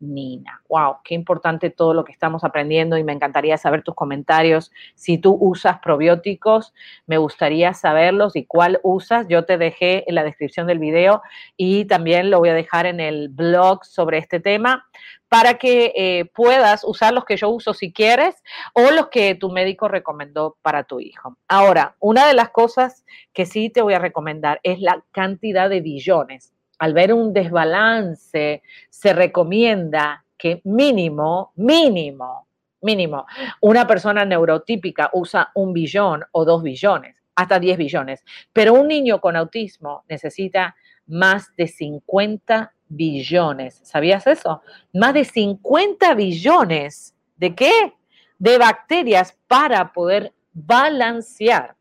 Nina. 0.00 0.62
Wow, 0.68 0.98
qué 1.04 1.14
importante 1.14 1.70
todo 1.70 1.92
lo 1.92 2.04
que 2.04 2.12
estamos 2.12 2.44
aprendiendo 2.44 2.96
y 2.96 3.04
me 3.04 3.12
encantaría 3.12 3.56
saber 3.58 3.82
tus 3.82 3.94
comentarios. 3.94 4.70
Si 4.94 5.18
tú 5.18 5.36
usas 5.40 5.80
probióticos, 5.80 6.72
me 7.06 7.18
gustaría 7.18 7.74
saberlos 7.74 8.36
y 8.36 8.44
cuál 8.44 8.80
usas. 8.82 9.26
Yo 9.28 9.44
te 9.44 9.58
dejé 9.58 10.08
en 10.08 10.14
la 10.14 10.22
descripción 10.22 10.66
del 10.66 10.78
video 10.78 11.22
y 11.56 11.84
también 11.86 12.30
lo 12.30 12.38
voy 12.38 12.50
a 12.50 12.54
dejar 12.54 12.86
en 12.86 13.00
el 13.00 13.28
blog 13.28 13.84
sobre 13.84 14.18
este 14.18 14.40
tema 14.40 14.86
para 15.28 15.54
que 15.54 15.92
eh, 15.96 16.24
puedas 16.34 16.84
usar 16.84 17.12
los 17.12 17.24
que 17.24 17.36
yo 17.36 17.50
uso 17.50 17.74
si 17.74 17.92
quieres 17.92 18.36
o 18.72 18.90
los 18.92 19.08
que 19.08 19.34
tu 19.34 19.50
médico 19.50 19.88
recomendó 19.88 20.56
para 20.62 20.84
tu 20.84 21.00
hijo. 21.00 21.36
Ahora, 21.48 21.96
una 21.98 22.26
de 22.26 22.34
las 22.34 22.50
cosas 22.50 23.04
que 23.32 23.46
sí 23.46 23.68
te 23.68 23.82
voy 23.82 23.94
a 23.94 23.98
recomendar 23.98 24.60
es 24.62 24.80
la 24.80 25.04
cantidad 25.12 25.68
de 25.68 25.80
billones 25.80 26.54
al 26.78 26.94
ver 26.94 27.12
un 27.12 27.32
desbalance, 27.32 28.62
se 28.88 29.12
recomienda 29.12 30.24
que 30.36 30.60
mínimo, 30.64 31.52
mínimo, 31.56 32.48
mínimo, 32.82 33.26
una 33.60 33.86
persona 33.86 34.24
neurotípica 34.24 35.10
usa 35.12 35.50
un 35.54 35.72
billón 35.72 36.24
o 36.32 36.44
dos 36.44 36.62
billones, 36.62 37.22
hasta 37.34 37.58
10 37.58 37.78
billones, 37.78 38.24
pero 38.52 38.74
un 38.74 38.88
niño 38.88 39.20
con 39.20 39.36
autismo 39.36 40.04
necesita 40.08 40.76
más 41.06 41.54
de 41.56 41.66
50 41.66 42.72
billones. 42.88 43.80
¿Sabías 43.82 44.26
eso? 44.26 44.62
Más 44.92 45.14
de 45.14 45.24
50 45.24 46.14
billones. 46.14 47.14
¿De 47.36 47.54
qué? 47.54 47.94
De 48.38 48.58
bacterias 48.58 49.36
para 49.46 49.92
poder 49.92 50.32
balancear 50.52 51.77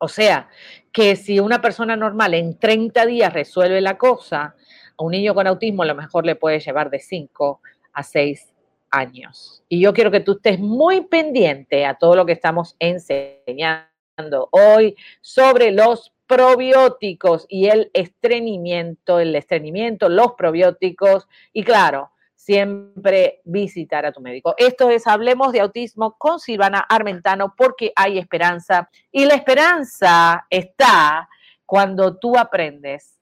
o 0.00 0.08
sea, 0.08 0.48
que 0.92 1.14
si 1.14 1.40
una 1.40 1.60
persona 1.60 1.94
normal 1.94 2.34
en 2.34 2.58
30 2.58 3.04
días 3.06 3.32
resuelve 3.32 3.80
la 3.80 3.98
cosa, 3.98 4.54
a 4.96 5.04
un 5.04 5.12
niño 5.12 5.34
con 5.34 5.46
autismo 5.46 5.82
a 5.82 5.86
lo 5.86 5.94
mejor 5.94 6.24
le 6.24 6.36
puede 6.36 6.58
llevar 6.58 6.90
de 6.90 6.98
5 6.98 7.60
a 7.92 8.02
6 8.02 8.54
años. 8.90 9.62
Y 9.68 9.80
yo 9.80 9.92
quiero 9.92 10.10
que 10.10 10.20
tú 10.20 10.32
estés 10.32 10.58
muy 10.58 11.02
pendiente 11.02 11.84
a 11.84 11.94
todo 11.94 12.16
lo 12.16 12.24
que 12.24 12.32
estamos 12.32 12.76
enseñando 12.78 14.48
hoy 14.50 14.96
sobre 15.20 15.70
los 15.70 16.12
probióticos 16.26 17.44
y 17.48 17.68
el 17.68 17.90
estreñimiento, 17.92 19.20
el 19.20 19.36
estreñimiento, 19.36 20.08
los 20.08 20.32
probióticos 20.32 21.28
y 21.52 21.62
claro, 21.62 22.10
siempre 22.40 23.42
visitar 23.44 24.06
a 24.06 24.12
tu 24.12 24.22
médico. 24.22 24.54
Esto 24.56 24.88
es 24.88 25.06
Hablemos 25.06 25.52
de 25.52 25.60
Autismo 25.60 26.16
con 26.16 26.40
Silvana 26.40 26.78
Armentano 26.78 27.54
porque 27.54 27.92
hay 27.94 28.18
esperanza 28.18 28.88
y 29.12 29.26
la 29.26 29.34
esperanza 29.34 30.46
está 30.48 31.28
cuando 31.66 32.16
tú 32.16 32.38
aprendes 32.38 33.20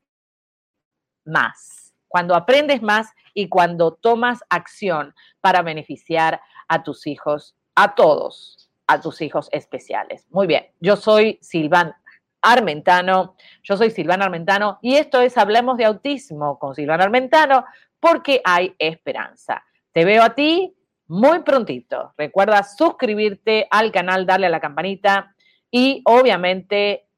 más, 1.25 1.93
cuando 2.07 2.37
aprendes 2.37 2.81
más 2.81 3.13
y 3.35 3.49
cuando 3.49 3.95
tomas 3.95 4.39
acción 4.51 5.13
para 5.41 5.63
beneficiar 5.63 6.41
a 6.69 6.85
tus 6.85 7.09
hijos, 7.09 7.57
a 7.75 7.97
todos, 7.97 8.71
a 8.87 9.01
tus 9.01 9.21
hijos 9.21 9.49
especiales. 9.51 10.27
Muy 10.31 10.47
bien, 10.47 10.69
yo 10.79 10.95
soy 10.95 11.41
Silvana 11.43 12.01
Armentano, 12.41 13.35
yo 13.65 13.77
soy 13.77 13.91
Silvana 13.91 14.27
Armentano 14.27 14.79
y 14.81 14.95
esto 14.95 15.21
es 15.21 15.37
Hablemos 15.37 15.77
de 15.77 15.87
Autismo 15.87 16.57
con 16.61 16.77
Silvana 16.77 17.03
Armentano 17.03 17.65
porque 18.01 18.41
hay 18.45 18.75
esperanza. 18.79 19.65
Te 19.93 20.05
veo 20.05 20.23
a 20.23 20.35
ti 20.35 20.75
muy 21.07 21.41
prontito. 21.41 22.13
Recuerda 22.17 22.63
suscribirte 22.63 23.67
al 23.71 23.91
canal, 23.91 24.27
darle 24.27 24.47
a 24.47 24.51
la 24.51 24.61
campanita 24.61 25.35
y 25.71 26.03
obviamente 26.05 27.09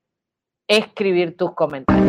escribir 0.66 1.37
tus 1.37 1.55
comentarios. 1.55 2.09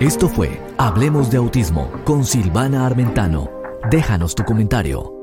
Esto 0.00 0.28
fue 0.28 0.60
Hablemos 0.76 1.30
de 1.30 1.38
Autismo 1.38 1.90
con 2.04 2.24
Silvana 2.24 2.86
Armentano. 2.86 3.50
Déjanos 3.90 4.34
tu 4.34 4.44
comentario. 4.44 5.14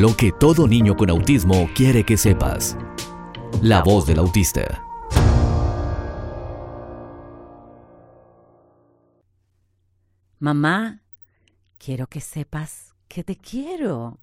Lo 0.00 0.16
que 0.16 0.32
todo 0.32 0.66
niño 0.66 0.96
con 0.96 1.10
autismo 1.10 1.68
quiere 1.76 2.02
que 2.02 2.16
sepas. 2.16 2.76
La 3.62 3.84
voz 3.84 4.04
del 4.06 4.18
autista. 4.18 4.82
Mamá, 10.42 11.02
quiero 11.78 12.08
que 12.08 12.20
sepas 12.20 12.96
que 13.06 13.22
te 13.22 13.36
quiero 13.36 14.18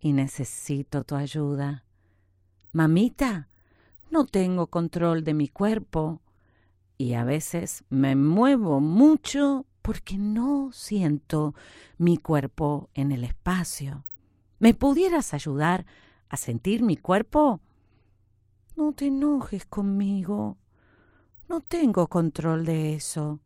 y 0.00 0.14
necesito 0.14 1.04
tu 1.04 1.14
ayuda. 1.14 1.84
Mamita, 2.72 3.50
no 4.10 4.24
tengo 4.24 4.68
control 4.68 5.24
de 5.24 5.34
mi 5.34 5.48
cuerpo 5.48 6.22
y 6.96 7.12
a 7.12 7.24
veces 7.24 7.84
me 7.90 8.16
muevo 8.16 8.80
mucho 8.80 9.66
porque 9.82 10.16
no 10.16 10.70
siento 10.72 11.54
mi 11.98 12.16
cuerpo 12.16 12.88
en 12.94 13.12
el 13.12 13.22
espacio. 13.22 14.06
¿Me 14.58 14.72
pudieras 14.72 15.34
ayudar 15.34 15.84
a 16.30 16.38
sentir 16.38 16.82
mi 16.82 16.96
cuerpo? 16.96 17.60
No 18.74 18.94
te 18.94 19.08
enojes 19.08 19.66
conmigo. 19.66 20.56
No 21.46 21.60
tengo 21.60 22.06
control 22.06 22.64
de 22.64 22.94
eso. 22.94 23.38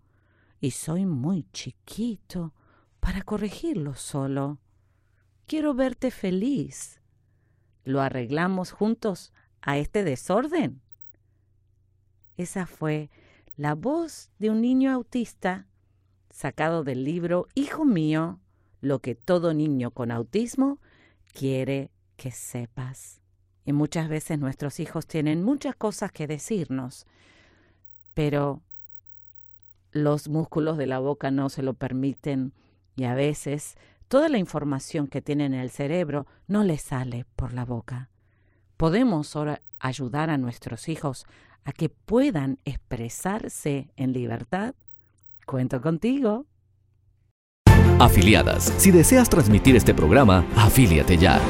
Y 0.61 0.71
soy 0.73 1.07
muy 1.07 1.47
chiquito 1.53 2.55
para 3.01 3.23
corregirlo 3.23 3.95
solo. 3.95 4.59
Quiero 5.47 5.75
verte 5.75 6.11
feliz. 6.11 7.01
¿Lo 7.85 8.01
arreglamos 8.01 8.73
juntos 8.73 9.33
a 9.61 9.79
este 9.79 10.03
desorden? 10.03 10.81
Esa 12.37 12.66
fue 12.66 13.11
la 13.57 13.75
voz 13.75 14.31
de 14.38 14.51
un 14.51 14.61
niño 14.61 14.92
autista 14.92 15.66
sacado 16.31 16.85
del 16.85 17.05
libro 17.05 17.49
Hijo 17.55 17.85
mío, 17.85 18.40
lo 18.81 19.01
que 19.01 19.14
todo 19.14 19.55
niño 19.55 19.90
con 19.90 20.11
autismo 20.11 20.81
quiere 21.33 21.90
que 22.16 22.31
sepas. 22.31 23.21
Y 23.64 23.73
muchas 23.73 24.09
veces 24.09 24.38
nuestros 24.38 24.79
hijos 24.81 25.07
tienen 25.07 25.42
muchas 25.42 25.75
cosas 25.77 26.12
que 26.12 26.27
decirnos, 26.27 27.07
pero 28.14 28.62
los 29.96 30.28
músculos 30.28 30.76
de 30.76 30.87
la 30.87 30.98
boca 30.98 31.30
no 31.30 31.48
se 31.48 31.62
lo 31.62 31.74
permiten 31.74 32.52
y 32.96 33.04
a 33.04 33.14
veces 33.14 33.76
toda 34.09 34.28
la 34.28 34.38
información 34.38 35.06
que 35.09 35.22
tienen 35.22 35.54
en 35.54 35.61
el 35.61 35.70
cerebro 35.70 36.26
no 36.46 36.64
les 36.64 36.82
sale 36.82 37.26
por 37.37 37.52
la 37.52 37.64
boca. 37.64 38.11
Podemos 38.76 39.35
ahora 39.35 39.62
ayudar 39.80 40.30
a 40.30 40.38
nuestros 40.38 40.88
hijos 40.88 41.24
a 41.64 41.72
que 41.72 41.88
puedan 41.88 42.59
expresarse 42.64 43.90
en 43.96 44.12
libertad. 44.12 44.74
Cuento 45.46 45.80
contigo. 45.80 46.46
Afiliadas, 47.98 48.64
si 48.76 48.90
deseas 48.90 49.30
transmitir 49.30 49.74
este 49.74 49.94
programa, 49.94 50.44
afíliate 50.54 51.16
ya. 51.16 51.40